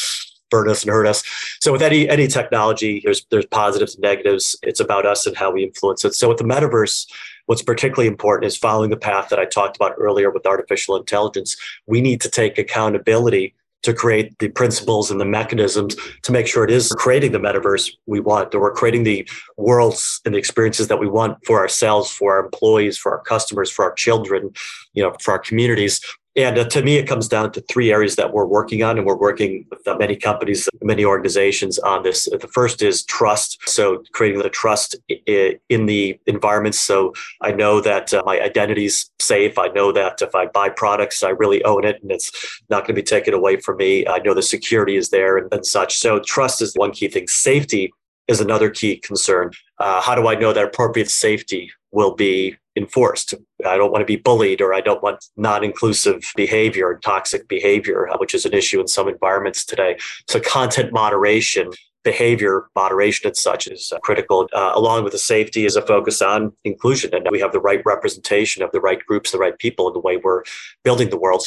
burn 0.50 0.68
us 0.68 0.82
and 0.82 0.90
hurt 0.92 1.06
us. 1.06 1.24
So 1.60 1.72
with 1.72 1.82
any 1.82 2.08
any 2.08 2.26
technology, 2.26 3.00
there's 3.02 3.24
there's 3.30 3.46
positives 3.46 3.94
and 3.94 4.02
negatives. 4.02 4.56
It's 4.62 4.80
about 4.80 5.06
us 5.06 5.26
and 5.26 5.36
how 5.36 5.50
we 5.52 5.64
influence 5.64 6.04
it. 6.04 6.14
So 6.14 6.28
with 6.28 6.38
the 6.38 6.44
metaverse, 6.44 7.06
What's 7.46 7.62
particularly 7.62 8.08
important 8.08 8.46
is 8.46 8.56
following 8.56 8.90
the 8.90 8.96
path 8.96 9.28
that 9.30 9.38
I 9.38 9.44
talked 9.44 9.76
about 9.76 9.94
earlier 9.98 10.30
with 10.30 10.46
artificial 10.46 10.96
intelligence. 10.96 11.56
We 11.86 12.00
need 12.00 12.20
to 12.22 12.28
take 12.28 12.58
accountability 12.58 13.54
to 13.82 13.94
create 13.94 14.36
the 14.40 14.48
principles 14.48 15.12
and 15.12 15.20
the 15.20 15.24
mechanisms 15.24 15.94
to 16.22 16.32
make 16.32 16.48
sure 16.48 16.64
it 16.64 16.72
is 16.72 16.92
creating 16.98 17.30
the 17.30 17.38
metaverse 17.38 17.92
we 18.06 18.18
want, 18.18 18.50
that 18.50 18.58
we're 18.58 18.72
creating 18.72 19.04
the 19.04 19.28
worlds 19.56 20.20
and 20.24 20.34
the 20.34 20.38
experiences 20.38 20.88
that 20.88 20.98
we 20.98 21.06
want 21.06 21.38
for 21.46 21.60
ourselves, 21.60 22.10
for 22.10 22.36
our 22.36 22.44
employees, 22.44 22.98
for 22.98 23.12
our 23.12 23.22
customers, 23.22 23.70
for 23.70 23.84
our 23.84 23.92
children, 23.92 24.52
you 24.94 25.02
know, 25.04 25.14
for 25.20 25.30
our 25.30 25.38
communities. 25.38 26.00
And 26.36 26.58
uh, 26.58 26.64
to 26.64 26.82
me, 26.82 26.96
it 26.96 27.06
comes 27.06 27.28
down 27.28 27.52
to 27.52 27.62
three 27.62 27.90
areas 27.90 28.16
that 28.16 28.32
we're 28.32 28.44
working 28.44 28.82
on, 28.82 28.98
and 28.98 29.06
we're 29.06 29.16
working 29.16 29.66
with 29.70 29.88
uh, 29.88 29.96
many 29.96 30.16
companies, 30.16 30.68
many 30.82 31.02
organizations 31.02 31.78
on 31.78 32.02
this. 32.02 32.26
The 32.26 32.48
first 32.52 32.82
is 32.82 33.04
trust. 33.04 33.58
So 33.66 34.02
creating 34.12 34.42
the 34.42 34.50
trust 34.50 34.96
in 35.08 35.86
the 35.86 36.20
environments. 36.26 36.78
So 36.78 37.14
I 37.40 37.52
know 37.52 37.80
that 37.80 38.12
uh, 38.12 38.22
my 38.26 38.38
identity 38.40 38.84
is 38.84 39.10
safe. 39.18 39.58
I 39.58 39.68
know 39.68 39.92
that 39.92 40.20
if 40.20 40.34
I 40.34 40.46
buy 40.46 40.68
products, 40.68 41.22
I 41.22 41.30
really 41.30 41.64
own 41.64 41.84
it 41.84 42.02
and 42.02 42.12
it's 42.12 42.30
not 42.68 42.80
going 42.80 42.94
to 42.94 43.00
be 43.00 43.02
taken 43.02 43.32
away 43.32 43.56
from 43.56 43.78
me. 43.78 44.06
I 44.06 44.18
know 44.18 44.34
the 44.34 44.42
security 44.42 44.96
is 44.96 45.08
there 45.08 45.38
and, 45.38 45.52
and 45.52 45.64
such. 45.64 45.96
So 45.96 46.20
trust 46.20 46.60
is 46.60 46.74
one 46.74 46.92
key 46.92 47.08
thing. 47.08 47.28
Safety 47.28 47.92
is 48.28 48.40
another 48.40 48.70
key 48.70 48.96
concern. 48.96 49.52
Uh, 49.78 50.00
how 50.00 50.14
do 50.14 50.28
I 50.28 50.34
know 50.34 50.52
that 50.52 50.64
appropriate 50.64 51.10
safety 51.10 51.70
will 51.92 52.14
be 52.14 52.56
enforced? 52.76 53.34
I 53.66 53.76
don't 53.76 53.90
want 53.90 54.02
to 54.02 54.06
be 54.06 54.16
bullied 54.16 54.60
or 54.60 54.74
I 54.74 54.80
don't 54.80 55.02
want 55.02 55.24
non 55.36 55.64
inclusive 55.64 56.32
behavior 56.36 56.92
and 56.92 57.02
toxic 57.02 57.48
behavior, 57.48 58.08
uh, 58.08 58.16
which 58.18 58.34
is 58.34 58.44
an 58.44 58.54
issue 58.54 58.80
in 58.80 58.88
some 58.88 59.08
environments 59.08 59.64
today. 59.64 59.96
So, 60.28 60.40
content 60.40 60.92
moderation. 60.92 61.70
Behavior 62.04 62.68
moderation 62.76 63.26
and 63.26 63.36
such 63.36 63.66
is 63.66 63.92
uh, 63.92 63.98
critical. 63.98 64.48
Uh, 64.52 64.70
along 64.76 65.02
with 65.02 65.12
the 65.12 65.18
safety 65.18 65.66
is 65.66 65.74
a 65.74 65.82
focus 65.82 66.22
on 66.22 66.52
inclusion. 66.62 67.12
And 67.12 67.26
we 67.32 67.40
have 67.40 67.50
the 67.50 67.58
right 67.58 67.82
representation 67.84 68.62
of 68.62 68.70
the 68.70 68.80
right 68.80 69.04
groups, 69.04 69.32
the 69.32 69.38
right 69.38 69.58
people 69.58 69.88
in 69.88 69.92
the 69.92 69.98
way 69.98 70.16
we're 70.16 70.44
building 70.84 71.10
the 71.10 71.16
world. 71.16 71.42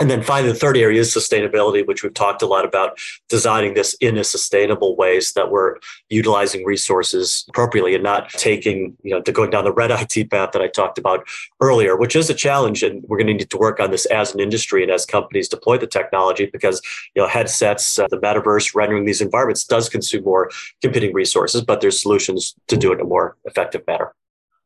And 0.00 0.08
then 0.08 0.22
finally, 0.22 0.52
the 0.52 0.58
third 0.58 0.76
area 0.76 1.00
is 1.00 1.12
sustainability, 1.12 1.84
which 1.84 2.04
we've 2.04 2.14
talked 2.14 2.40
a 2.42 2.46
lot 2.46 2.64
about 2.64 2.98
designing 3.28 3.74
this 3.74 3.94
in 3.94 4.16
a 4.16 4.22
sustainable 4.22 4.94
ways 4.94 5.32
that 5.32 5.50
we're 5.50 5.76
utilizing 6.08 6.64
resources 6.64 7.44
appropriately 7.48 7.94
and 7.94 8.04
not 8.04 8.30
taking, 8.30 8.96
you 9.02 9.10
know, 9.10 9.20
to 9.20 9.32
going 9.32 9.50
down 9.50 9.64
the 9.64 9.72
red 9.72 9.90
IT 10.16 10.30
path 10.30 10.52
that 10.52 10.62
I 10.62 10.68
talked 10.68 10.98
about 10.98 11.26
earlier, 11.60 11.96
which 11.96 12.14
is 12.14 12.30
a 12.30 12.34
challenge. 12.34 12.84
And 12.84 13.02
we're 13.08 13.18
going 13.18 13.26
to 13.26 13.34
need 13.34 13.50
to 13.50 13.58
work 13.58 13.80
on 13.80 13.90
this 13.90 14.06
as 14.06 14.32
an 14.32 14.40
industry 14.40 14.84
and 14.84 14.92
as 14.92 15.04
companies 15.04 15.48
deploy 15.48 15.78
the 15.78 15.86
technology 15.88 16.46
because, 16.46 16.80
you 17.16 17.22
know, 17.22 17.28
headsets, 17.28 17.98
uh, 17.98 18.06
the 18.08 18.18
metaverse, 18.18 18.76
rendering 18.76 19.04
these 19.04 19.20
environments 19.20 19.64
does 19.64 19.88
consume 19.88 20.22
more 20.22 20.48
computing 20.80 21.12
resources, 21.12 21.60
but 21.62 21.80
there's 21.80 22.00
solutions 22.00 22.54
to 22.68 22.76
do 22.76 22.92
it 22.92 22.96
in 22.96 23.00
a 23.00 23.04
more 23.04 23.36
effective 23.46 23.84
manner. 23.88 24.14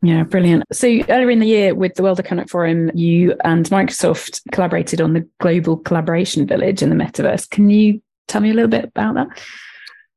Yeah, 0.05 0.25
brilliant. 0.25 0.65
So 0.73 0.89
earlier 1.09 1.31
in 1.31 1.39
the 1.39 1.47
year 1.47 1.75
with 1.77 1.95
the 1.95 2.03
World 2.03 2.19
Economic 2.19 2.51
Forum, 2.51 2.91
you 2.93 3.37
and 3.45 3.65
Microsoft 3.71 4.41
collaborated 4.51 5.01
on 5.01 5.13
the 5.13 5.29
Global 5.39 5.77
Collaboration 5.77 6.45
Village 6.45 6.83
in 6.83 6.91
the 6.91 6.97
metaverse. 6.97 7.49
Can 7.49 7.71
you 7.71 8.03
tell 8.27 8.41
me 8.41 8.51
a 8.51 8.55
little 8.55 8.69
bit 8.69 8.87
about 8.87 9.15
that? 9.15 9.29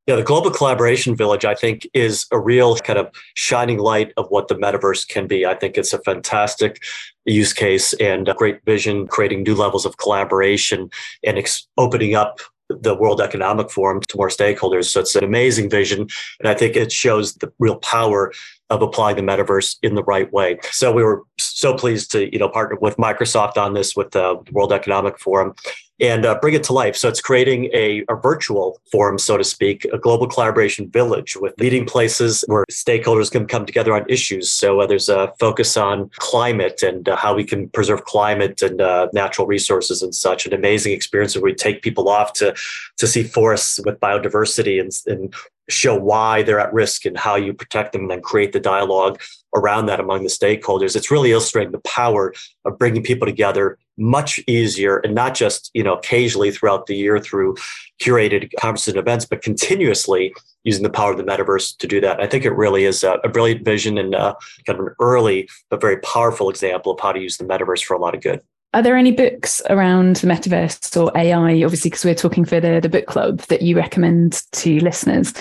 Yeah, 0.07 0.15
the 0.15 0.23
Global 0.23 0.49
Collaboration 0.49 1.15
Village, 1.15 1.45
I 1.45 1.53
think, 1.53 1.87
is 1.93 2.25
a 2.31 2.39
real 2.39 2.75
kind 2.77 2.97
of 2.97 3.11
shining 3.35 3.77
light 3.77 4.11
of 4.17 4.27
what 4.29 4.47
the 4.47 4.55
metaverse 4.55 5.07
can 5.07 5.27
be. 5.27 5.45
I 5.45 5.53
think 5.53 5.77
it's 5.77 5.93
a 5.93 6.01
fantastic 6.01 6.83
use 7.25 7.53
case 7.53 7.93
and 7.93 8.27
a 8.27 8.33
great 8.33 8.63
vision, 8.65 9.07
creating 9.07 9.43
new 9.43 9.55
levels 9.55 9.85
of 9.85 9.97
collaboration 9.97 10.89
and 11.23 11.37
ex- 11.37 11.67
opening 11.77 12.15
up 12.15 12.39
the 12.69 12.95
World 12.95 13.21
Economic 13.21 13.69
Forum 13.69 14.01
to 14.01 14.17
more 14.17 14.29
stakeholders. 14.29 14.85
So 14.85 14.99
it's 14.99 15.15
an 15.15 15.23
amazing 15.23 15.69
vision. 15.69 16.07
And 16.39 16.47
I 16.47 16.53
think 16.53 16.75
it 16.75 16.91
shows 16.91 17.35
the 17.35 17.51
real 17.59 17.77
power 17.77 18.31
of 18.69 18.81
applying 18.81 19.15
the 19.15 19.21
metaverse 19.21 19.77
in 19.83 19.93
the 19.95 20.03
right 20.03 20.31
way. 20.33 20.57
So 20.71 20.91
we 20.91 21.03
were 21.03 21.23
so 21.37 21.75
pleased 21.75 22.11
to, 22.11 22.31
you 22.33 22.39
know, 22.39 22.49
partner 22.49 22.77
with 22.81 22.97
Microsoft 22.97 23.57
on 23.57 23.73
this 23.73 23.95
with 23.95 24.11
the 24.11 24.43
World 24.51 24.73
Economic 24.73 25.19
Forum 25.19 25.53
and 25.99 26.25
uh, 26.25 26.37
bring 26.41 26.53
it 26.53 26.63
to 26.65 26.73
life. 26.73 26.95
So 26.95 27.07
it's 27.07 27.21
creating 27.21 27.69
a, 27.73 28.03
a, 28.09 28.15
virtual 28.15 28.81
forum, 28.91 29.17
so 29.17 29.37
to 29.37 29.43
speak, 29.43 29.85
a 29.93 29.97
global 29.97 30.27
collaboration 30.27 30.89
village 30.89 31.37
with 31.37 31.53
leading 31.59 31.85
places 31.85 32.43
where 32.47 32.65
stakeholders 32.69 33.31
can 33.31 33.45
come 33.45 33.65
together 33.65 33.93
on 33.93 34.05
issues. 34.09 34.51
So 34.51 34.81
uh, 34.81 34.87
there's 34.87 35.07
a 35.07 35.31
focus 35.39 35.77
on 35.77 36.09
climate 36.15 36.83
and 36.83 37.07
uh, 37.07 37.15
how 37.15 37.33
we 37.33 37.45
can 37.45 37.69
preserve 37.69 38.03
climate 38.03 38.61
and 38.61 38.81
uh, 38.81 39.07
natural 39.13 39.47
resources 39.47 40.01
and 40.01 40.13
such. 40.13 40.45
An 40.45 40.53
amazing 40.53 40.91
experience 40.91 41.35
where 41.35 41.43
we 41.43 41.53
take 41.53 41.81
people 41.81 42.09
off 42.09 42.33
to 42.33 42.53
to 42.97 43.07
see 43.07 43.23
forests 43.23 43.79
with 43.85 43.99
biodiversity 43.99 44.79
and, 44.79 44.91
and 45.07 45.33
show 45.69 45.95
why 45.95 46.43
they're 46.43 46.59
at 46.59 46.73
risk 46.73 47.05
and 47.05 47.17
how 47.17 47.35
you 47.35 47.53
protect 47.53 47.93
them 47.93 48.03
and 48.03 48.11
then 48.11 48.21
create 48.21 48.53
the 48.53 48.59
dialogue 48.59 49.19
around 49.55 49.87
that 49.87 49.99
among 49.99 50.21
the 50.21 50.29
stakeholders 50.29 50.95
it's 50.95 51.09
really 51.09 51.31
illustrating 51.31 51.71
the 51.71 51.79
power 51.79 52.33
of 52.65 52.77
bringing 52.77 53.01
people 53.01 53.25
together 53.25 53.77
much 53.97 54.39
easier 54.47 54.97
and 54.97 55.15
not 55.15 55.33
just 55.33 55.71
you 55.73 55.83
know 55.83 55.93
occasionally 55.93 56.51
throughout 56.51 56.85
the 56.87 56.95
year 56.95 57.19
through 57.19 57.55
curated 58.01 58.49
conferences 58.59 58.89
and 58.89 58.97
events 58.97 59.25
but 59.25 59.41
continuously 59.41 60.33
using 60.63 60.83
the 60.83 60.89
power 60.89 61.11
of 61.11 61.17
the 61.17 61.23
metaverse 61.23 61.77
to 61.77 61.87
do 61.87 62.01
that 62.01 62.19
i 62.19 62.27
think 62.27 62.43
it 62.43 62.51
really 62.51 62.83
is 62.83 63.03
a, 63.03 63.13
a 63.23 63.29
brilliant 63.29 63.63
vision 63.63 63.97
and 63.97 64.13
uh, 64.13 64.35
kind 64.65 64.79
of 64.79 64.85
an 64.85 64.93
early 64.99 65.47
but 65.69 65.79
very 65.79 65.97
powerful 65.97 66.49
example 66.49 66.91
of 66.91 66.99
how 66.99 67.11
to 67.11 67.21
use 67.21 67.37
the 67.37 67.45
metaverse 67.45 67.83
for 67.83 67.93
a 67.93 67.99
lot 67.99 68.13
of 68.13 68.21
good 68.21 68.41
are 68.73 68.83
there 68.83 68.97
any 68.97 69.11
books 69.13 69.61
around 69.69 70.17
the 70.17 70.27
metaverse 70.27 71.01
or 71.01 71.09
AI, 71.17 71.63
obviously, 71.63 71.89
because 71.89 72.03
we're 72.03 72.13
talking 72.13 72.43
for 72.43 72.59
the, 72.59 72.81
the 72.81 72.89
book 72.89 73.05
club 73.05 73.39
that 73.43 73.61
you 73.61 73.77
recommend 73.77 74.43
to 74.51 74.81
listeners? 74.81 75.33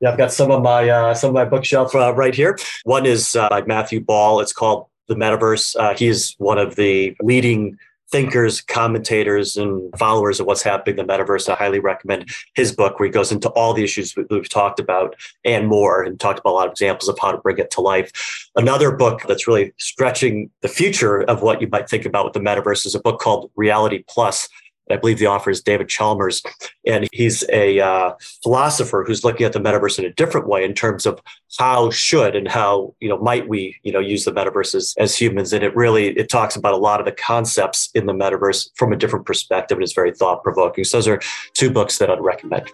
Yeah, 0.00 0.12
I've 0.12 0.18
got 0.18 0.32
some 0.32 0.52
of 0.52 0.62
my 0.62 0.88
uh, 0.88 1.14
some 1.14 1.30
of 1.30 1.34
my 1.34 1.44
bookshelf 1.44 1.96
uh, 1.96 2.14
right 2.14 2.32
here. 2.32 2.56
One 2.84 3.06
is 3.06 3.34
uh, 3.34 3.48
by 3.48 3.62
Matthew 3.62 4.00
Ball. 4.00 4.38
It's 4.38 4.52
called 4.52 4.86
The 5.10 5.16
Metaverse. 5.16 5.74
Uh, 5.74 5.96
he's 5.96 6.36
one 6.38 6.56
of 6.56 6.76
the 6.76 7.16
leading 7.20 7.76
thinkers, 8.12 8.60
commentators, 8.60 9.56
and 9.56 9.92
followers 9.98 10.38
of 10.38 10.46
what's 10.46 10.62
happening 10.62 10.98
in 10.98 11.06
the 11.06 11.12
metaverse. 11.12 11.48
I 11.48 11.56
highly 11.56 11.80
recommend 11.80 12.30
his 12.54 12.70
book 12.70 12.98
where 12.98 13.08
he 13.08 13.12
goes 13.12 13.32
into 13.32 13.48
all 13.50 13.74
the 13.74 13.82
issues 13.82 14.14
we've 14.16 14.48
talked 14.48 14.78
about 14.78 15.16
and 15.44 15.66
more, 15.66 16.04
and 16.04 16.18
talked 16.18 16.38
about 16.38 16.50
a 16.50 16.54
lot 16.54 16.66
of 16.66 16.72
examples 16.72 17.08
of 17.08 17.18
how 17.18 17.32
to 17.32 17.38
bring 17.38 17.58
it 17.58 17.72
to 17.72 17.80
life. 17.80 18.12
Another 18.54 18.92
book 18.92 19.22
that's 19.26 19.48
really 19.48 19.72
stretching 19.78 20.48
the 20.60 20.68
future 20.68 21.22
of 21.22 21.42
what 21.42 21.60
you 21.60 21.68
might 21.68 21.88
think 21.88 22.04
about 22.04 22.24
with 22.24 22.34
the 22.34 22.40
metaverse 22.40 22.86
is 22.86 22.94
a 22.94 23.00
book 23.00 23.20
called 23.20 23.50
Reality 23.56 24.04
Plus 24.08 24.48
I 24.92 24.96
believe 24.96 25.18
the 25.18 25.26
author 25.26 25.50
is 25.50 25.62
David 25.62 25.88
Chalmers, 25.88 26.42
and 26.86 27.08
he's 27.12 27.44
a 27.50 27.80
uh, 27.80 28.12
philosopher 28.42 29.04
who's 29.06 29.24
looking 29.24 29.46
at 29.46 29.52
the 29.52 29.60
metaverse 29.60 29.98
in 29.98 30.04
a 30.04 30.12
different 30.12 30.48
way 30.48 30.64
in 30.64 30.74
terms 30.74 31.06
of 31.06 31.20
how 31.58 31.90
should 31.90 32.36
and 32.36 32.48
how 32.48 32.94
you 33.00 33.08
know 33.08 33.18
might 33.18 33.48
we 33.48 33.76
you 33.82 33.92
know 33.92 34.00
use 34.00 34.24
the 34.24 34.32
metaverse 34.32 34.74
as, 34.74 34.94
as 34.98 35.16
humans. 35.16 35.52
And 35.52 35.62
it 35.62 35.74
really 35.76 36.08
it 36.18 36.28
talks 36.28 36.56
about 36.56 36.74
a 36.74 36.78
lot 36.78 37.00
of 37.00 37.06
the 37.06 37.12
concepts 37.12 37.90
in 37.94 38.06
the 38.06 38.14
metaverse 38.14 38.70
from 38.76 38.92
a 38.92 38.96
different 38.96 39.26
perspective, 39.26 39.76
and 39.78 39.84
is 39.84 39.92
very 39.92 40.12
thought 40.12 40.42
provoking. 40.42 40.84
So 40.84 40.98
those 40.98 41.08
are 41.08 41.20
two 41.54 41.70
books 41.70 41.98
that 41.98 42.10
I'd 42.10 42.20
recommend. 42.20 42.70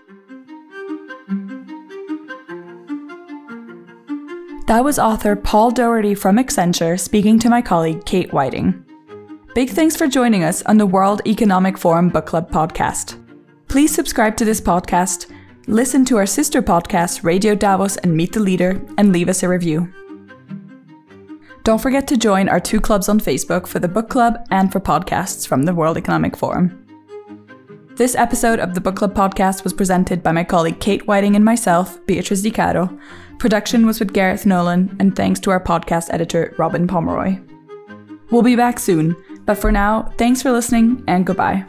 That 4.66 4.82
was 4.82 4.98
author 4.98 5.36
Paul 5.36 5.70
Daugherty 5.70 6.16
from 6.16 6.38
Accenture 6.38 6.98
speaking 6.98 7.38
to 7.38 7.48
my 7.48 7.62
colleague 7.62 8.04
Kate 8.04 8.32
Whiting. 8.32 8.85
Big 9.56 9.70
thanks 9.70 9.96
for 9.96 10.06
joining 10.06 10.44
us 10.44 10.60
on 10.64 10.76
the 10.76 10.84
World 10.84 11.22
Economic 11.26 11.78
Forum 11.78 12.10
Book 12.10 12.26
Club 12.26 12.50
podcast. 12.50 13.18
Please 13.68 13.90
subscribe 13.90 14.36
to 14.36 14.44
this 14.44 14.60
podcast, 14.60 15.32
listen 15.66 16.04
to 16.04 16.18
our 16.18 16.26
sister 16.26 16.60
podcasts, 16.60 17.24
Radio 17.24 17.54
Davos 17.54 17.96
and 17.96 18.14
Meet 18.14 18.34
the 18.34 18.40
Leader, 18.40 18.78
and 18.98 19.14
leave 19.14 19.30
us 19.30 19.42
a 19.42 19.48
review. 19.48 19.90
Don't 21.62 21.80
forget 21.80 22.06
to 22.08 22.18
join 22.18 22.50
our 22.50 22.60
two 22.60 22.82
clubs 22.82 23.08
on 23.08 23.18
Facebook 23.18 23.66
for 23.66 23.78
the 23.78 23.88
book 23.88 24.10
club 24.10 24.46
and 24.50 24.70
for 24.70 24.78
podcasts 24.78 25.48
from 25.48 25.62
the 25.62 25.74
World 25.74 25.96
Economic 25.96 26.36
Forum. 26.36 26.86
This 27.94 28.14
episode 28.14 28.60
of 28.60 28.74
the 28.74 28.82
Book 28.82 28.96
Club 28.96 29.14
podcast 29.14 29.64
was 29.64 29.72
presented 29.72 30.22
by 30.22 30.32
my 30.32 30.44
colleague 30.44 30.80
Kate 30.80 31.06
Whiting 31.06 31.34
and 31.34 31.46
myself, 31.46 31.98
Beatrice 32.04 32.42
Di 32.42 32.50
Caro. 32.50 32.94
Production 33.38 33.86
was 33.86 34.00
with 34.00 34.12
Gareth 34.12 34.44
Nolan, 34.44 34.94
and 35.00 35.16
thanks 35.16 35.40
to 35.40 35.50
our 35.50 35.64
podcast 35.64 36.12
editor, 36.12 36.54
Robin 36.58 36.86
Pomeroy. 36.86 37.40
We'll 38.30 38.42
be 38.42 38.56
back 38.56 38.78
soon 38.78 39.16
but 39.46 39.56
for 39.56 39.72
now, 39.72 40.12
thanks 40.18 40.42
for 40.42 40.52
listening 40.52 41.02
and 41.06 41.24
goodbye. 41.24 41.64